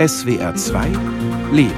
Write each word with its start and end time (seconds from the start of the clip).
SWR 0.00 0.54
2 0.54 0.86
Leben. 1.52 1.74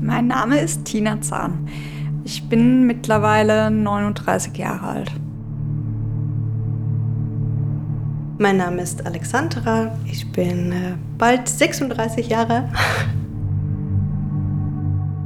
Mein 0.00 0.28
Name 0.28 0.60
ist 0.60 0.84
Tina 0.84 1.20
Zahn. 1.20 1.66
Ich 2.22 2.48
bin 2.48 2.86
mittlerweile 2.86 3.72
39 3.72 4.56
Jahre 4.56 4.86
alt. 4.86 5.10
Mein 8.38 8.58
Name 8.58 8.82
ist 8.82 9.04
Alexandra. 9.04 9.98
Ich 10.04 10.30
bin 10.30 10.70
äh, 10.70 10.94
bald 11.18 11.48
36 11.48 12.28
Jahre. 12.28 12.68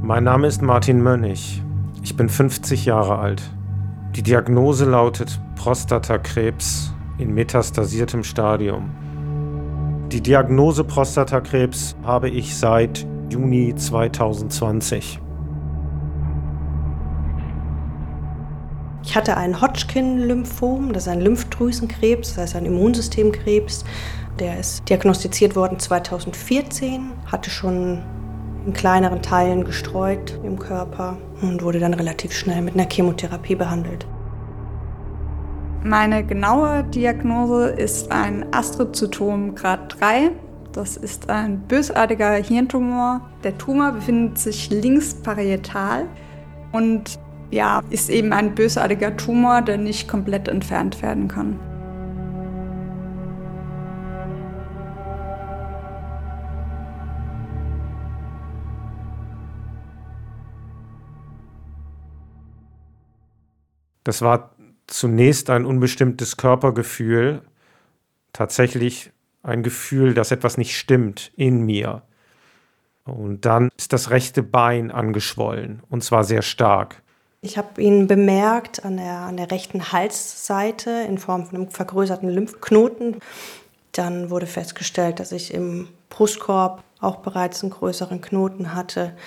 Mein 0.01 0.23
Name 0.23 0.47
ist 0.47 0.63
Martin 0.63 1.03
Mönnig. 1.03 1.61
Ich 2.09 2.15
bin 2.15 2.29
50 2.29 2.85
Jahre 2.85 3.19
alt. 3.19 3.41
Die 4.15 4.23
Diagnose 4.23 4.85
lautet 4.85 5.41
Prostatakrebs 5.57 6.93
in 7.17 7.33
metastasiertem 7.33 8.23
Stadium. 8.23 8.89
Die 10.13 10.21
Diagnose 10.21 10.85
Prostatakrebs 10.85 11.97
habe 12.05 12.29
ich 12.29 12.55
seit 12.55 13.05
Juni 13.29 13.75
2020. 13.75 15.19
Ich 19.03 19.13
hatte 19.13 19.35
ein 19.35 19.59
Hodgkin-Lymphom, 19.59 20.93
das 20.93 21.07
ist 21.07 21.09
ein 21.09 21.19
Lymphdrüsenkrebs, 21.19 22.29
das 22.29 22.37
heißt 22.37 22.55
ein 22.55 22.65
Immunsystemkrebs. 22.65 23.83
Der 24.39 24.57
ist 24.57 24.87
diagnostiziert 24.87 25.57
worden 25.57 25.77
2014, 25.77 27.11
hatte 27.25 27.49
schon 27.49 28.01
in 28.67 28.73
kleineren 28.73 29.21
Teilen 29.21 29.63
gestreut 29.63 30.37
im 30.43 30.59
Körper 30.59 31.17
und 31.41 31.63
wurde 31.63 31.79
dann 31.79 31.93
relativ 31.93 32.33
schnell 32.33 32.61
mit 32.61 32.75
einer 32.75 32.87
Chemotherapie 32.89 33.55
behandelt. 33.55 34.05
Meine 35.83 36.25
genaue 36.25 36.83
Diagnose 36.83 37.69
ist 37.69 38.11
ein 38.11 38.45
Astrozytom 38.53 39.55
Grad 39.55 39.99
3. 39.99 40.31
Das 40.73 40.97
ist 40.97 41.29
ein 41.29 41.59
bösartiger 41.61 42.33
Hirntumor. 42.33 43.21
Der 43.45 43.57
Tumor 43.57 43.93
befindet 43.93 44.37
sich 44.37 44.69
links 44.69 45.13
parietal 45.13 46.05
und 46.73 47.17
ja, 47.51 47.81
ist 47.89 48.09
eben 48.09 48.33
ein 48.33 48.53
bösartiger 48.53 49.15
Tumor, 49.15 49.61
der 49.61 49.77
nicht 49.77 50.09
komplett 50.09 50.49
entfernt 50.49 51.01
werden 51.01 51.29
kann. 51.29 51.57
Das 64.07 64.21
war 64.21 64.51
zunächst 64.87 65.49
ein 65.49 65.65
unbestimmtes 65.65 66.37
Körpergefühl, 66.37 67.41
tatsächlich 68.31 69.11
ein 69.43 69.63
Gefühl, 69.63 70.13
dass 70.13 70.31
etwas 70.31 70.57
nicht 70.57 70.77
stimmt 70.77 71.33
in 71.35 71.65
mir. 71.65 72.03
Und 73.03 73.43
dann 73.43 73.69
ist 73.77 73.91
das 73.91 74.09
rechte 74.09 74.43
Bein 74.43 74.91
angeschwollen, 74.91 75.83
und 75.89 76.05
zwar 76.05 76.23
sehr 76.23 76.41
stark. 76.41 77.01
Ich 77.41 77.57
habe 77.57 77.81
ihn 77.81 78.07
bemerkt 78.07 78.85
an 78.85 78.95
der, 78.95 79.17
an 79.19 79.35
der 79.35 79.51
rechten 79.51 79.91
Halsseite 79.91 81.05
in 81.05 81.17
Form 81.17 81.45
von 81.45 81.57
einem 81.57 81.69
vergrößerten 81.69 82.29
Lymphknoten. 82.29 83.17
Dann 83.91 84.29
wurde 84.29 84.47
festgestellt, 84.47 85.19
dass 85.19 85.33
ich 85.33 85.53
im 85.53 85.89
Brustkorb 86.07 86.81
auch 87.01 87.17
bereits 87.17 87.61
einen 87.61 87.71
größeren 87.71 88.21
Knoten 88.21 88.73
hatte. 88.73 89.17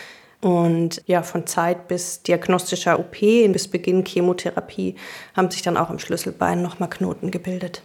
Und 0.40 1.02
ja, 1.06 1.22
von 1.22 1.46
Zeit 1.46 1.88
bis 1.88 2.22
diagnostischer 2.22 2.98
OP 2.98 3.20
bis 3.20 3.68
Beginn 3.68 4.04
Chemotherapie 4.04 4.96
haben 5.36 5.50
sich 5.50 5.62
dann 5.62 5.76
auch 5.76 5.90
im 5.90 5.98
Schlüsselbein 5.98 6.62
nochmal 6.62 6.88
Knoten 6.88 7.30
gebildet. 7.30 7.82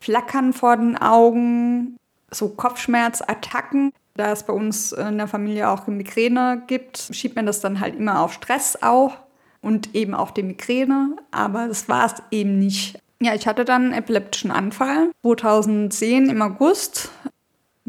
Flackern 0.00 0.54
vor 0.54 0.76
den 0.76 0.96
Augen, 0.96 1.96
so 2.30 2.48
Kopfschmerzattacken. 2.48 3.92
Da 4.14 4.32
es 4.32 4.44
bei 4.44 4.52
uns 4.52 4.92
in 4.92 5.18
der 5.18 5.28
Familie 5.28 5.68
auch 5.68 5.86
Migräne 5.86 6.62
gibt, 6.66 7.10
schiebt 7.12 7.36
man 7.36 7.46
das 7.46 7.60
dann 7.60 7.80
halt 7.80 7.96
immer 7.96 8.20
auf 8.20 8.32
Stress 8.32 8.78
auch 8.80 9.16
und 9.60 9.94
eben 9.94 10.14
auch 10.14 10.30
die 10.30 10.42
Migräne. 10.42 11.16
Aber 11.30 11.68
das 11.68 11.88
war 11.88 12.06
es 12.06 12.14
eben 12.30 12.58
nicht. 12.58 12.98
Ja, 13.22 13.34
ich 13.34 13.46
hatte 13.46 13.66
dann 13.66 13.86
einen 13.86 13.92
epileptischen 13.92 14.50
Anfall 14.50 15.10
2010 15.22 16.30
im 16.30 16.40
August 16.40 17.10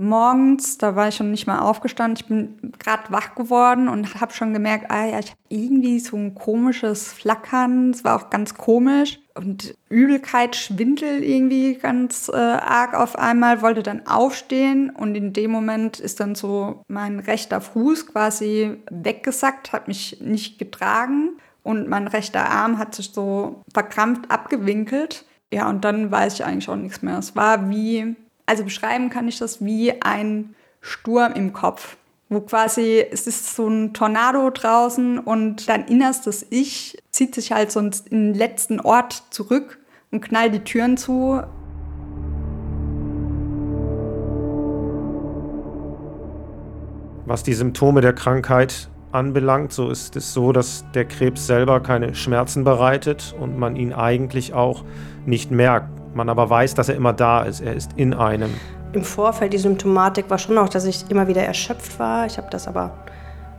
morgens, 0.01 0.77
da 0.77 0.95
war 0.95 1.07
ich 1.07 1.15
schon 1.15 1.31
nicht 1.31 1.47
mal 1.47 1.59
aufgestanden, 1.59 2.17
ich 2.17 2.25
bin 2.27 2.73
gerade 2.79 3.03
wach 3.09 3.35
geworden 3.35 3.87
und 3.87 4.19
habe 4.19 4.33
schon 4.33 4.53
gemerkt, 4.53 4.89
ah 4.89 5.05
ja, 5.05 5.19
ich 5.19 5.31
habe 5.31 5.39
irgendwie 5.49 5.99
so 5.99 6.17
ein 6.17 6.35
komisches 6.35 7.13
Flackern, 7.13 7.91
es 7.91 8.03
war 8.03 8.15
auch 8.15 8.29
ganz 8.29 8.55
komisch. 8.55 9.19
Und 9.33 9.75
Übelkeit, 9.87 10.57
Schwindel 10.57 11.23
irgendwie 11.23 11.75
ganz 11.75 12.29
äh, 12.33 12.35
arg 12.35 12.93
auf 12.93 13.17
einmal, 13.17 13.61
wollte 13.61 13.81
dann 13.81 14.05
aufstehen 14.05 14.89
und 14.89 15.15
in 15.15 15.31
dem 15.31 15.51
Moment 15.51 15.99
ist 15.99 16.19
dann 16.19 16.35
so 16.35 16.83
mein 16.87 17.19
rechter 17.19 17.61
Fuß 17.61 18.07
quasi 18.07 18.77
weggesackt, 18.89 19.71
hat 19.71 19.87
mich 19.87 20.19
nicht 20.19 20.59
getragen. 20.59 21.37
Und 21.63 21.87
mein 21.87 22.07
rechter 22.07 22.49
Arm 22.49 22.77
hat 22.79 22.95
sich 22.95 23.11
so 23.13 23.61
verkrampft 23.71 24.31
abgewinkelt. 24.31 25.25
Ja, 25.53 25.69
und 25.69 25.85
dann 25.85 26.11
weiß 26.11 26.35
ich 26.35 26.45
eigentlich 26.45 26.69
auch 26.69 26.75
nichts 26.75 27.01
mehr. 27.01 27.19
Es 27.19 27.35
war 27.35 27.69
wie 27.69 28.15
also 28.45 28.63
beschreiben 28.63 29.09
kann 29.09 29.27
ich 29.27 29.39
das 29.39 29.63
wie 29.63 30.01
ein 30.01 30.55
Sturm 30.81 31.33
im 31.33 31.53
Kopf, 31.53 31.97
wo 32.29 32.41
quasi 32.41 33.05
es 33.11 33.27
ist 33.27 33.55
so 33.55 33.67
ein 33.67 33.93
Tornado 33.93 34.49
draußen 34.49 35.19
und 35.19 35.69
dein 35.69 35.85
innerstes 35.85 36.45
Ich 36.49 36.97
zieht 37.11 37.35
sich 37.35 37.51
halt 37.51 37.71
sonst 37.71 38.07
in 38.09 38.33
den 38.33 38.33
letzten 38.33 38.79
Ort 38.79 39.23
zurück 39.29 39.79
und 40.11 40.21
knallt 40.21 40.53
die 40.53 40.63
Türen 40.63 40.97
zu. 40.97 41.41
Was 47.25 47.43
die 47.43 47.53
Symptome 47.53 48.01
der 48.01 48.13
Krankheit 48.13 48.89
anbelangt, 49.11 49.71
so 49.71 49.89
ist 49.89 50.15
es 50.15 50.33
so, 50.33 50.51
dass 50.51 50.83
der 50.93 51.05
Krebs 51.05 51.45
selber 51.47 51.79
keine 51.79 52.15
Schmerzen 52.15 52.63
bereitet 52.63 53.35
und 53.39 53.57
man 53.57 53.75
ihn 53.75 53.93
eigentlich 53.93 54.53
auch 54.53 54.83
nicht 55.25 55.51
merkt 55.51 56.00
man 56.13 56.29
aber 56.29 56.49
weiß, 56.49 56.73
dass 56.73 56.89
er 56.89 56.95
immer 56.95 57.13
da 57.13 57.43
ist, 57.43 57.61
er 57.61 57.73
ist 57.73 57.91
in 57.95 58.13
einem. 58.13 58.51
Im 58.93 59.03
Vorfeld 59.03 59.53
die 59.53 59.57
Symptomatik 59.57 60.29
war 60.29 60.37
schon 60.37 60.57
auch, 60.57 60.69
dass 60.69 60.85
ich 60.85 61.09
immer 61.09 61.27
wieder 61.27 61.43
erschöpft 61.43 61.97
war. 61.99 62.25
Ich 62.25 62.37
habe 62.37 62.47
das 62.49 62.67
aber 62.67 62.91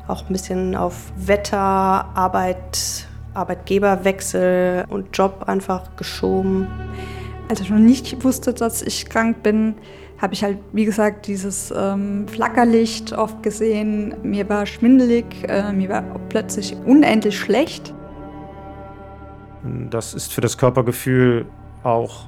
auch 0.08 0.22
ein 0.26 0.32
bisschen 0.32 0.74
auf 0.76 1.12
Wetter, 1.16 1.58
Arbeit, 1.58 3.06
Arbeitgeberwechsel 3.34 4.84
und 4.88 5.16
Job 5.16 5.44
einfach 5.46 5.96
geschoben. 5.96 6.66
Als 7.48 7.60
ich 7.60 7.70
noch 7.70 7.78
nicht 7.78 8.22
wusste, 8.24 8.52
dass 8.52 8.82
ich 8.82 9.08
krank 9.08 9.42
bin, 9.42 9.74
habe 10.18 10.34
ich 10.34 10.44
halt, 10.44 10.58
wie 10.72 10.84
gesagt, 10.84 11.26
dieses 11.26 11.72
ähm, 11.76 12.28
Flackerlicht 12.28 13.12
oft 13.12 13.42
gesehen. 13.42 14.14
Mir 14.22 14.48
war 14.48 14.66
schwindelig, 14.66 15.24
äh, 15.48 15.72
mir 15.72 15.88
war 15.88 16.02
plötzlich 16.28 16.76
unendlich 16.84 17.38
schlecht. 17.38 17.92
Das 19.90 20.14
ist 20.14 20.32
für 20.32 20.40
das 20.40 20.58
Körpergefühl 20.58 21.46
auch 21.82 22.26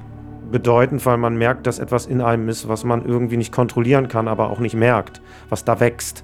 bedeutend, 0.51 1.05
weil 1.05 1.17
man 1.17 1.37
merkt, 1.37 1.67
dass 1.67 1.79
etwas 1.79 2.05
in 2.05 2.21
einem 2.21 2.49
ist, 2.49 2.67
was 2.67 2.83
man 2.83 3.05
irgendwie 3.05 3.37
nicht 3.37 3.51
kontrollieren 3.51 4.07
kann, 4.07 4.27
aber 4.27 4.49
auch 4.49 4.59
nicht 4.59 4.75
merkt, 4.75 5.21
was 5.49 5.65
da 5.65 5.79
wächst. 5.79 6.23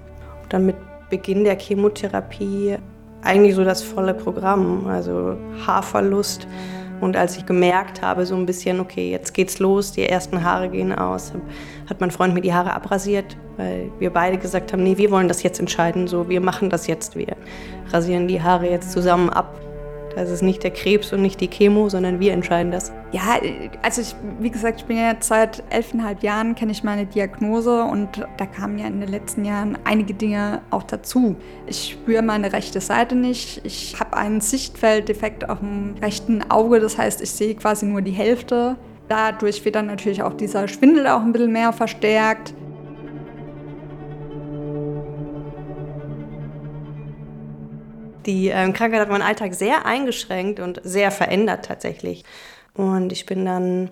Dann 0.49 0.65
mit 0.65 0.75
Beginn 1.09 1.43
der 1.43 1.57
Chemotherapie 1.57 2.77
eigentlich 3.23 3.55
so 3.55 3.63
das 3.63 3.83
volle 3.83 4.13
Programm, 4.13 4.87
also 4.87 5.37
Haarverlust. 5.65 6.47
Und 7.01 7.17
als 7.17 7.35
ich 7.35 7.45
gemerkt 7.47 8.03
habe, 8.03 8.27
so 8.27 8.35
ein 8.35 8.45
bisschen, 8.45 8.79
okay, 8.79 9.09
jetzt 9.09 9.33
geht's 9.33 9.57
los, 9.57 9.91
die 9.91 10.07
ersten 10.07 10.43
Haare 10.43 10.69
gehen 10.69 10.93
aus, 10.93 11.33
hat 11.89 11.99
mein 11.99 12.11
Freund 12.11 12.35
mir 12.35 12.41
die 12.41 12.53
Haare 12.53 12.73
abrasiert, 12.73 13.35
weil 13.57 13.91
wir 13.97 14.11
beide 14.11 14.37
gesagt 14.37 14.71
haben, 14.71 14.83
nee, 14.83 14.97
wir 14.97 15.09
wollen 15.09 15.27
das 15.27 15.41
jetzt 15.41 15.59
entscheiden, 15.59 16.07
so, 16.07 16.29
wir 16.29 16.41
machen 16.41 16.69
das 16.69 16.85
jetzt, 16.85 17.15
wir 17.15 17.35
rasieren 17.89 18.27
die 18.27 18.41
Haare 18.41 18.69
jetzt 18.69 18.91
zusammen 18.91 19.31
ab. 19.31 19.59
Das 20.15 20.29
ist 20.29 20.41
nicht 20.41 20.63
der 20.63 20.71
Krebs 20.71 21.13
und 21.13 21.21
nicht 21.21 21.39
die 21.39 21.47
Chemo, 21.47 21.89
sondern 21.89 22.19
wir 22.19 22.33
entscheiden 22.33 22.71
das. 22.71 22.91
Ja, 23.11 23.39
also 23.81 24.01
ich, 24.01 24.15
wie 24.39 24.49
gesagt, 24.49 24.81
ich 24.81 24.85
bin 24.85 24.97
ja 24.97 25.11
jetzt 25.11 25.27
seit 25.27 25.63
elfeinhalb 25.69 26.23
Jahren, 26.23 26.55
kenne 26.55 26.71
ich 26.71 26.83
meine 26.83 27.05
Diagnose 27.05 27.83
und 27.83 28.25
da 28.37 28.45
kamen 28.45 28.77
ja 28.77 28.87
in 28.87 28.99
den 28.99 29.09
letzten 29.09 29.45
Jahren 29.45 29.77
einige 29.83 30.13
Dinge 30.13 30.61
auch 30.69 30.83
dazu. 30.83 31.35
Ich 31.67 31.91
spüre 31.91 32.21
meine 32.21 32.53
rechte 32.53 32.81
Seite 32.81 33.15
nicht. 33.15 33.61
Ich 33.65 33.99
habe 33.99 34.15
einen 34.17 34.41
Sichtfelddefekt 34.41 35.49
auf 35.49 35.59
dem 35.59 35.95
rechten 36.01 36.49
Auge, 36.49 36.79
das 36.79 36.97
heißt, 36.97 37.21
ich 37.21 37.31
sehe 37.31 37.55
quasi 37.55 37.85
nur 37.85 38.01
die 38.01 38.11
Hälfte. 38.11 38.77
Dadurch 39.07 39.65
wird 39.65 39.75
dann 39.75 39.87
natürlich 39.87 40.23
auch 40.23 40.33
dieser 40.33 40.67
Schwindel 40.67 41.07
auch 41.07 41.21
ein 41.21 41.33
bisschen 41.33 41.51
mehr 41.51 41.73
verstärkt. 41.73 42.53
Die 48.25 48.47
ähm, 48.47 48.73
Krankheit 48.73 49.01
hat 49.01 49.09
meinen 49.09 49.21
Alltag 49.21 49.53
sehr 49.53 49.85
eingeschränkt 49.85 50.59
und 50.59 50.81
sehr 50.83 51.11
verändert 51.11 51.65
tatsächlich. 51.65 52.23
Und 52.73 53.11
ich 53.11 53.25
bin 53.25 53.45
dann 53.45 53.91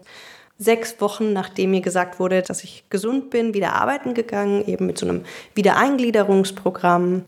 sechs 0.57 0.99
Wochen, 1.01 1.33
nachdem 1.33 1.71
mir 1.71 1.81
gesagt 1.81 2.19
wurde, 2.19 2.41
dass 2.41 2.63
ich 2.63 2.83
gesund 2.89 3.29
bin, 3.29 3.53
wieder 3.53 3.73
arbeiten 3.73 4.13
gegangen, 4.13 4.65
eben 4.67 4.85
mit 4.85 4.97
so 4.97 5.07
einem 5.07 5.23
Wiedereingliederungsprogramm. 5.55 7.25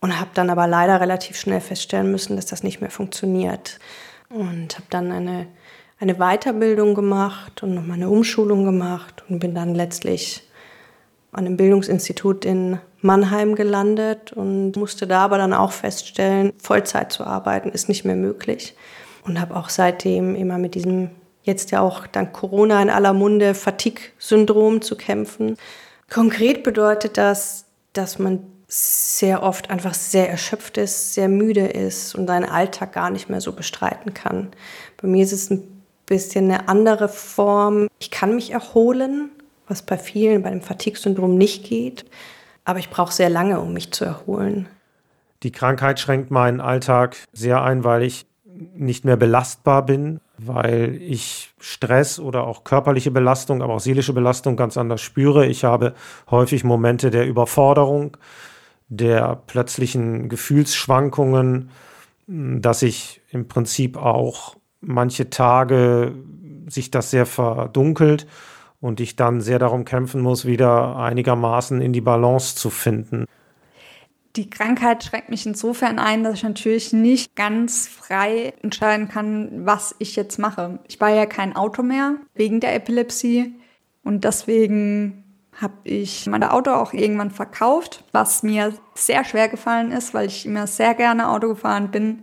und 0.00 0.20
habe 0.20 0.30
dann 0.34 0.48
aber 0.48 0.68
leider 0.68 1.00
relativ 1.00 1.36
schnell 1.36 1.60
feststellen 1.60 2.10
müssen, 2.12 2.36
dass 2.36 2.46
das 2.46 2.62
nicht 2.62 2.80
mehr 2.80 2.90
funktioniert. 2.90 3.80
Und 4.28 4.76
habe 4.76 4.86
dann 4.90 5.10
eine, 5.10 5.48
eine 5.98 6.14
Weiterbildung 6.14 6.94
gemacht 6.94 7.62
und 7.64 7.74
nochmal 7.74 7.96
eine 7.96 8.08
Umschulung 8.08 8.64
gemacht 8.64 9.24
und 9.28 9.40
bin 9.40 9.54
dann 9.56 9.74
letztlich 9.74 10.47
an 11.38 11.46
einem 11.46 11.56
Bildungsinstitut 11.56 12.44
in 12.44 12.78
Mannheim 13.00 13.54
gelandet 13.54 14.32
und 14.32 14.76
musste 14.76 15.06
da 15.06 15.20
aber 15.20 15.38
dann 15.38 15.54
auch 15.54 15.70
feststellen, 15.70 16.52
Vollzeit 16.60 17.12
zu 17.12 17.24
arbeiten 17.24 17.68
ist 17.70 17.88
nicht 17.88 18.04
mehr 18.04 18.16
möglich. 18.16 18.74
Und 19.24 19.40
habe 19.40 19.54
auch 19.56 19.68
seitdem 19.68 20.34
immer 20.34 20.58
mit 20.58 20.74
diesem, 20.74 21.10
jetzt 21.42 21.70
ja 21.70 21.80
auch 21.80 22.06
dank 22.08 22.32
Corona 22.32 22.82
in 22.82 22.90
aller 22.90 23.12
Munde, 23.12 23.54
Fatigue-Syndrom 23.54 24.82
zu 24.82 24.96
kämpfen. 24.96 25.56
Konkret 26.10 26.64
bedeutet 26.64 27.16
das, 27.18 27.66
dass 27.92 28.18
man 28.18 28.40
sehr 28.66 29.42
oft 29.42 29.70
einfach 29.70 29.94
sehr 29.94 30.28
erschöpft 30.28 30.76
ist, 30.76 31.14
sehr 31.14 31.28
müde 31.28 31.66
ist 31.68 32.16
und 32.16 32.26
seinen 32.26 32.48
Alltag 32.48 32.92
gar 32.92 33.10
nicht 33.10 33.30
mehr 33.30 33.40
so 33.40 33.52
bestreiten 33.52 34.12
kann. 34.12 34.48
Bei 35.00 35.06
mir 35.06 35.22
ist 35.22 35.32
es 35.32 35.50
ein 35.50 35.84
bisschen 36.04 36.46
eine 36.46 36.68
andere 36.68 37.08
Form. 37.08 37.88
Ich 37.98 38.10
kann 38.10 38.34
mich 38.34 38.50
erholen, 38.50 39.30
was 39.68 39.82
bei 39.82 39.98
vielen 39.98 40.42
bei 40.42 40.50
dem 40.50 40.62
Fatigue-Syndrom 40.62 41.36
nicht 41.36 41.64
geht, 41.64 42.04
aber 42.64 42.78
ich 42.78 42.90
brauche 42.90 43.12
sehr 43.12 43.30
lange, 43.30 43.60
um 43.60 43.72
mich 43.72 43.92
zu 43.92 44.04
erholen. 44.04 44.68
Die 45.42 45.52
Krankheit 45.52 46.00
schränkt 46.00 46.30
meinen 46.30 46.60
Alltag 46.60 47.16
sehr 47.32 47.62
ein, 47.62 47.84
weil 47.84 48.02
ich 48.02 48.26
nicht 48.74 49.04
mehr 49.04 49.16
belastbar 49.16 49.86
bin, 49.86 50.20
weil 50.36 50.96
ich 51.00 51.54
Stress 51.60 52.18
oder 52.18 52.46
auch 52.46 52.64
körperliche 52.64 53.10
Belastung, 53.10 53.62
aber 53.62 53.74
auch 53.74 53.80
seelische 53.80 54.12
Belastung 54.12 54.56
ganz 54.56 54.76
anders 54.76 55.00
spüre. 55.00 55.46
Ich 55.46 55.64
habe 55.64 55.94
häufig 56.30 56.64
Momente 56.64 57.10
der 57.10 57.26
Überforderung, 57.26 58.16
der 58.88 59.40
plötzlichen 59.46 60.28
Gefühlsschwankungen, 60.28 61.70
dass 62.26 62.82
ich 62.82 63.20
im 63.30 63.48
Prinzip 63.48 63.96
auch 63.96 64.56
manche 64.80 65.30
Tage 65.30 66.14
sich 66.68 66.90
das 66.90 67.10
sehr 67.10 67.26
verdunkelt 67.26 68.26
und 68.80 69.00
ich 69.00 69.16
dann 69.16 69.40
sehr 69.40 69.58
darum 69.58 69.84
kämpfen 69.84 70.20
muss, 70.20 70.44
wieder 70.44 70.96
einigermaßen 70.96 71.80
in 71.80 71.92
die 71.92 72.00
Balance 72.00 72.54
zu 72.56 72.70
finden. 72.70 73.24
Die 74.36 74.50
Krankheit 74.50 75.02
schränkt 75.02 75.30
mich 75.30 75.46
insofern 75.46 75.98
ein, 75.98 76.22
dass 76.22 76.34
ich 76.34 76.42
natürlich 76.44 76.92
nicht 76.92 77.34
ganz 77.34 77.88
frei 77.88 78.52
entscheiden 78.62 79.08
kann, 79.08 79.66
was 79.66 79.96
ich 79.98 80.14
jetzt 80.14 80.38
mache. 80.38 80.78
Ich 80.86 81.00
war 81.00 81.10
ja 81.10 81.26
kein 81.26 81.56
Auto 81.56 81.82
mehr 81.82 82.16
wegen 82.34 82.60
der 82.60 82.74
Epilepsie 82.74 83.54
und 84.04 84.24
deswegen 84.24 85.24
habe 85.60 85.74
ich 85.82 86.26
mein 86.26 86.44
Auto 86.44 86.70
auch 86.70 86.92
irgendwann 86.92 87.32
verkauft, 87.32 88.04
was 88.12 88.44
mir 88.44 88.72
sehr 88.94 89.24
schwer 89.24 89.48
gefallen 89.48 89.90
ist, 89.90 90.14
weil 90.14 90.28
ich 90.28 90.46
immer 90.46 90.68
sehr 90.68 90.94
gerne 90.94 91.28
Auto 91.30 91.48
gefahren 91.48 91.90
bin. 91.90 92.22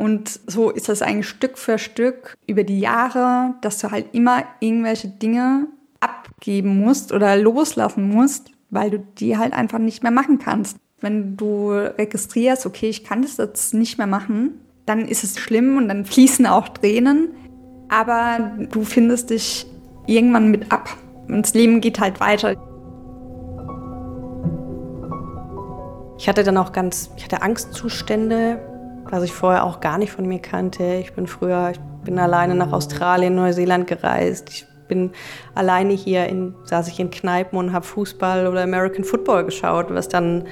Und 0.00 0.40
so 0.46 0.70
ist 0.70 0.88
das 0.88 1.02
eigentlich 1.02 1.28
Stück 1.28 1.58
für 1.58 1.76
Stück 1.76 2.34
über 2.46 2.64
die 2.64 2.80
Jahre, 2.80 3.52
dass 3.60 3.80
du 3.80 3.90
halt 3.90 4.06
immer 4.14 4.44
irgendwelche 4.58 5.08
Dinge 5.08 5.66
abgeben 6.00 6.80
musst 6.80 7.12
oder 7.12 7.36
loslassen 7.36 8.08
musst, 8.08 8.50
weil 8.70 8.90
du 8.90 8.98
die 9.18 9.36
halt 9.36 9.52
einfach 9.52 9.78
nicht 9.78 10.02
mehr 10.02 10.10
machen 10.10 10.38
kannst. 10.38 10.78
Wenn 11.02 11.36
du 11.36 11.68
registrierst, 11.72 12.64
okay, 12.64 12.88
ich 12.88 13.04
kann 13.04 13.20
das 13.20 13.36
jetzt 13.36 13.74
nicht 13.74 13.98
mehr 13.98 14.06
machen, 14.06 14.62
dann 14.86 15.00
ist 15.06 15.22
es 15.22 15.38
schlimm 15.38 15.76
und 15.76 15.88
dann 15.88 16.06
fließen 16.06 16.46
auch 16.46 16.70
Tränen, 16.70 17.34
aber 17.90 18.52
du 18.72 18.84
findest 18.84 19.28
dich 19.28 19.66
irgendwann 20.06 20.50
mit 20.50 20.72
ab. 20.72 20.96
Und 21.28 21.42
das 21.42 21.52
Leben 21.52 21.82
geht 21.82 22.00
halt 22.00 22.20
weiter. 22.20 22.56
Ich 26.18 26.26
hatte 26.26 26.42
dann 26.42 26.56
auch 26.56 26.72
ganz, 26.72 27.10
ich 27.18 27.24
hatte 27.24 27.42
Angstzustände, 27.42 28.69
was 29.08 29.22
ich 29.22 29.32
vorher 29.32 29.64
auch 29.64 29.80
gar 29.80 29.98
nicht 29.98 30.12
von 30.12 30.26
mir 30.26 30.38
kannte. 30.38 30.94
Ich 30.94 31.12
bin 31.14 31.26
früher, 31.26 31.70
ich 31.72 31.80
bin 32.04 32.18
alleine 32.18 32.54
nach 32.54 32.72
Australien, 32.72 33.34
Neuseeland 33.34 33.86
gereist. 33.86 34.50
Ich 34.50 34.66
bin 34.88 35.10
alleine 35.54 35.92
hier, 35.92 36.26
in, 36.26 36.54
saß 36.64 36.88
ich 36.88 37.00
in 37.00 37.10
Kneipen 37.10 37.58
und 37.58 37.72
habe 37.72 37.86
Fußball 37.86 38.46
oder 38.46 38.62
American 38.62 39.04
Football 39.04 39.44
geschaut, 39.44 39.86
was 39.90 40.08
dann 40.08 40.46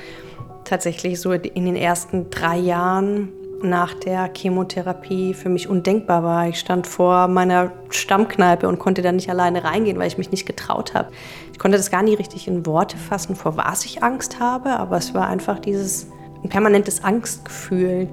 tatsächlich 0.64 1.20
so 1.20 1.32
in 1.32 1.64
den 1.64 1.76
ersten 1.76 2.30
drei 2.30 2.56
Jahren 2.58 3.30
nach 3.62 3.94
der 3.94 4.30
Chemotherapie 4.34 5.34
für 5.34 5.48
mich 5.48 5.68
undenkbar 5.68 6.22
war. 6.22 6.48
Ich 6.48 6.60
stand 6.60 6.86
vor 6.86 7.28
meiner 7.28 7.72
Stammkneipe 7.90 8.68
und 8.68 8.78
konnte 8.78 9.02
da 9.02 9.10
nicht 9.10 9.30
alleine 9.30 9.64
reingehen, 9.64 9.98
weil 9.98 10.06
ich 10.06 10.18
mich 10.18 10.30
nicht 10.30 10.46
getraut 10.46 10.94
habe. 10.94 11.10
Ich 11.52 11.58
konnte 11.58 11.76
das 11.76 11.90
gar 11.90 12.02
nie 12.02 12.14
richtig 12.14 12.46
in 12.46 12.66
Worte 12.66 12.96
fassen, 12.96 13.34
vor 13.34 13.56
was 13.56 13.84
ich 13.84 14.02
Angst 14.02 14.38
habe, 14.38 14.70
aber 14.70 14.96
es 14.96 15.12
war 15.14 15.26
einfach 15.26 15.58
dieses 15.58 16.08
ein 16.44 16.48
permanentes 16.48 17.02
Angstgefühl. 17.02 18.08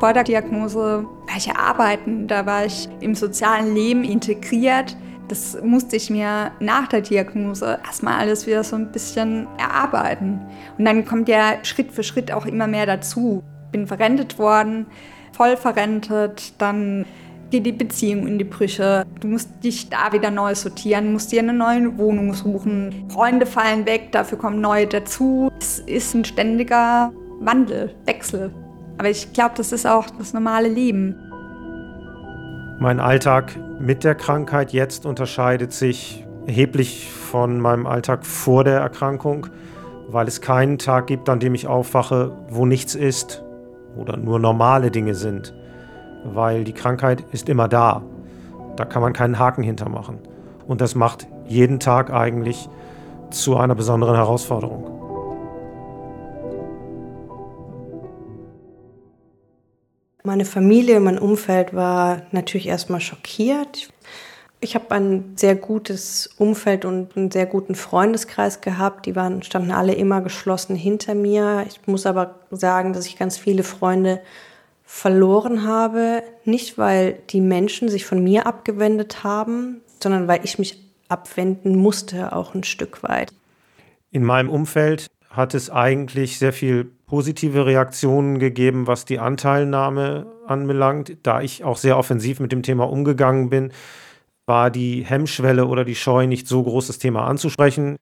Vor 0.00 0.12
der 0.12 0.24
Diagnose 0.24 1.06
war 1.26 1.36
ich 1.36 1.50
arbeiten, 1.54 2.26
da 2.26 2.44
war 2.46 2.64
ich 2.66 2.88
im 3.00 3.14
sozialen 3.14 3.74
Leben 3.74 4.04
integriert. 4.04 4.96
Das 5.28 5.56
musste 5.62 5.96
ich 5.96 6.10
mir 6.10 6.50
nach 6.60 6.88
der 6.88 7.00
Diagnose 7.00 7.78
erstmal 7.84 8.18
alles 8.18 8.46
wieder 8.46 8.62
so 8.62 8.76
ein 8.76 8.92
bisschen 8.92 9.46
erarbeiten. 9.58 10.40
Und 10.76 10.84
dann 10.84 11.04
kommt 11.04 11.28
ja 11.28 11.54
Schritt 11.62 11.92
für 11.92 12.02
Schritt 12.02 12.30
auch 12.32 12.44
immer 12.44 12.66
mehr 12.66 12.86
dazu. 12.86 13.42
Bin 13.72 13.86
verrentet 13.86 14.38
worden, 14.38 14.86
voll 15.32 15.56
verrentet, 15.56 16.60
dann 16.60 17.06
geht 17.50 17.66
die 17.66 17.72
Beziehung 17.72 18.26
in 18.26 18.38
die 18.38 18.44
Brüche. 18.44 19.06
Du 19.20 19.28
musst 19.28 19.48
dich 19.62 19.88
da 19.88 20.12
wieder 20.12 20.30
neu 20.30 20.54
sortieren, 20.54 21.12
musst 21.12 21.32
dir 21.32 21.40
eine 21.40 21.52
neue 21.52 21.96
Wohnung 21.98 22.34
suchen. 22.34 23.06
Freunde 23.08 23.46
fallen 23.46 23.86
weg, 23.86 24.12
dafür 24.12 24.38
kommen 24.38 24.60
neue 24.60 24.86
dazu. 24.86 25.50
Es 25.58 25.78
ist 25.78 26.14
ein 26.14 26.24
ständiger 26.24 27.12
Wandel, 27.40 27.94
Wechsel. 28.04 28.52
Aber 28.98 29.10
ich 29.10 29.32
glaube, 29.32 29.54
das 29.56 29.72
ist 29.72 29.86
auch 29.86 30.06
das 30.18 30.32
normale 30.32 30.68
Leben. 30.68 31.16
Mein 32.78 33.00
Alltag 33.00 33.52
mit 33.78 34.04
der 34.04 34.14
Krankheit 34.14 34.72
jetzt 34.72 35.06
unterscheidet 35.06 35.72
sich 35.72 36.24
erheblich 36.46 37.10
von 37.10 37.60
meinem 37.60 37.86
Alltag 37.86 38.24
vor 38.26 38.64
der 38.64 38.80
Erkrankung, 38.80 39.46
weil 40.08 40.28
es 40.28 40.40
keinen 40.40 40.78
Tag 40.78 41.06
gibt, 41.06 41.28
an 41.28 41.40
dem 41.40 41.54
ich 41.54 41.66
aufwache, 41.66 42.32
wo 42.48 42.66
nichts 42.66 42.94
ist 42.94 43.42
oder 43.96 44.16
nur 44.16 44.38
normale 44.38 44.90
Dinge 44.90 45.14
sind, 45.14 45.54
weil 46.24 46.64
die 46.64 46.72
Krankheit 46.72 47.24
ist 47.32 47.48
immer 47.48 47.68
da. 47.68 48.02
Da 48.76 48.84
kann 48.84 49.02
man 49.02 49.12
keinen 49.12 49.38
Haken 49.38 49.62
hintermachen. 49.62 50.18
Und 50.66 50.80
das 50.80 50.94
macht 50.94 51.26
jeden 51.46 51.78
Tag 51.80 52.12
eigentlich 52.12 52.68
zu 53.30 53.56
einer 53.56 53.74
besonderen 53.74 54.16
Herausforderung. 54.16 55.03
Meine 60.26 60.46
Familie, 60.46 61.00
mein 61.00 61.18
Umfeld 61.18 61.74
war 61.74 62.22
natürlich 62.32 62.66
erstmal 62.66 63.02
schockiert. 63.02 63.90
Ich 64.58 64.74
habe 64.74 64.90
ein 64.92 65.34
sehr 65.36 65.54
gutes 65.54 66.30
Umfeld 66.38 66.86
und 66.86 67.14
einen 67.14 67.30
sehr 67.30 67.44
guten 67.44 67.74
Freundeskreis 67.74 68.62
gehabt. 68.62 69.04
Die 69.04 69.14
waren, 69.16 69.42
standen 69.42 69.70
alle 69.70 69.92
immer 69.92 70.22
geschlossen 70.22 70.76
hinter 70.76 71.14
mir. 71.14 71.66
Ich 71.68 71.86
muss 71.86 72.06
aber 72.06 72.36
sagen, 72.50 72.94
dass 72.94 73.04
ich 73.04 73.18
ganz 73.18 73.36
viele 73.36 73.64
Freunde 73.64 74.22
verloren 74.86 75.66
habe. 75.66 76.22
Nicht, 76.46 76.78
weil 76.78 77.18
die 77.28 77.42
Menschen 77.42 77.90
sich 77.90 78.06
von 78.06 78.24
mir 78.24 78.46
abgewendet 78.46 79.24
haben, 79.24 79.82
sondern 80.02 80.26
weil 80.26 80.40
ich 80.42 80.58
mich 80.58 80.82
abwenden 81.10 81.76
musste, 81.76 82.34
auch 82.34 82.54
ein 82.54 82.64
Stück 82.64 83.02
weit. 83.02 83.30
In 84.10 84.24
meinem 84.24 84.48
Umfeld 84.48 85.06
hat 85.28 85.52
es 85.52 85.68
eigentlich 85.68 86.38
sehr 86.38 86.54
viel 86.54 86.92
positive 87.14 87.64
Reaktionen 87.64 88.40
gegeben, 88.40 88.88
was 88.88 89.04
die 89.04 89.20
Anteilnahme 89.20 90.26
anbelangt. 90.48 91.16
Da 91.22 91.42
ich 91.42 91.62
auch 91.62 91.76
sehr 91.76 91.96
offensiv 91.96 92.40
mit 92.40 92.50
dem 92.50 92.64
Thema 92.64 92.90
umgegangen 92.90 93.50
bin, 93.50 93.70
war 94.46 94.68
die 94.68 95.04
Hemmschwelle 95.04 95.66
oder 95.66 95.84
die 95.84 95.94
Scheu 95.94 96.26
nicht 96.26 96.48
so 96.48 96.64
groß, 96.64 96.88
das 96.88 96.98
Thema 96.98 97.24
anzusprechen. 97.28 97.98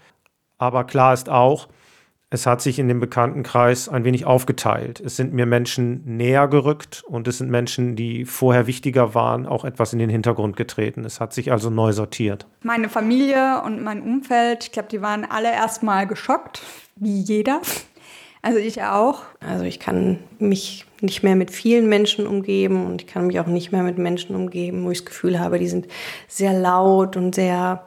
Aber 0.57 0.85
klar 0.85 1.13
ist 1.13 1.29
auch, 1.29 1.69
es 2.31 2.47
hat 2.47 2.63
sich 2.63 2.79
in 2.79 2.89
dem 2.89 3.01
Bekanntenkreis 3.01 3.91
ein 3.91 4.05
wenig 4.05 4.25
aufgeteilt. 4.25 4.99
Es 4.99 5.17
sind 5.17 5.35
mir 5.35 5.45
Menschen 5.45 6.01
näher 6.07 6.49
gerückt 6.49 7.05
und 7.07 7.29
es 7.29 7.37
sind 7.37 7.51
Menschen, 7.51 7.95
die 7.97 8.25
vorher 8.25 8.67
wichtiger 8.67 9.15
waren, 9.15 9.45
auch 9.47 9.67
etwas 9.67 9.93
in 9.93 9.99
den 9.99 10.09
Hintergrund 10.09 10.57
getreten. 10.57 11.05
Es 11.05 11.21
hat 11.21 11.35
sich 11.35 11.53
also 11.53 11.69
neu 11.69 11.93
sortiert. 11.93 12.47
Meine 12.63 12.89
Familie 12.89 13.61
und 13.63 13.83
mein 13.83 14.01
Umfeld, 14.01 14.65
ich 14.65 14.73
glaube, 14.73 14.89
die 14.89 15.03
waren 15.03 15.27
alle 15.27 15.53
erstmal 15.53 16.07
geschockt, 16.07 16.63
wie 16.97 17.21
jeder. 17.21 17.61
Also 18.43 18.59
ich 18.59 18.83
auch. 18.83 19.23
Also 19.39 19.65
ich 19.65 19.79
kann 19.79 20.19
mich 20.41 20.85
nicht 21.01 21.23
mehr 21.23 21.37
mit 21.37 21.53
vielen 21.53 21.89
Menschen 21.89 22.27
umgeben 22.27 22.87
und 22.87 23.03
ich 23.03 23.07
kann 23.07 23.29
mich 23.29 23.39
auch 23.39 23.47
nicht 23.47 23.71
mehr 23.71 23.85
mit 23.85 23.99
Menschen 23.99 24.35
umgeben, 24.35 24.85
wo 24.85 24.91
ich 24.91 24.99
das 24.99 25.07
Gefühl 25.07 25.39
habe, 25.39 25.61
die 25.61 25.69
sind 25.69 25.87
sehr 26.27 26.53
laut 26.53 27.17
und 27.17 27.37
sehr 27.37 27.87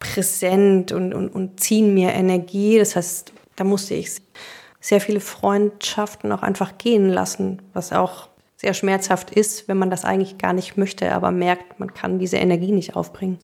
präsent 0.00 0.90
und, 0.90 1.14
und, 1.14 1.28
und 1.28 1.60
ziehen 1.60 1.94
mir 1.94 2.10
Energie. 2.12 2.78
Das 2.78 2.96
heißt, 2.96 3.32
da 3.54 3.62
musste 3.62 3.94
ich 3.94 4.20
sehr 4.80 5.00
viele 5.00 5.20
Freundschaften 5.20 6.32
auch 6.32 6.42
einfach 6.42 6.76
gehen 6.78 7.08
lassen, 7.08 7.62
was 7.72 7.92
auch 7.92 8.28
sehr 8.56 8.74
schmerzhaft 8.74 9.30
ist, 9.30 9.68
wenn 9.68 9.78
man 9.78 9.90
das 9.90 10.04
eigentlich 10.04 10.38
gar 10.38 10.52
nicht 10.52 10.76
möchte, 10.76 11.12
aber 11.12 11.30
merkt, 11.30 11.78
man 11.78 11.94
kann 11.94 12.18
diese 12.18 12.38
Energie 12.38 12.72
nicht 12.72 12.96
aufbringen. 12.96 13.38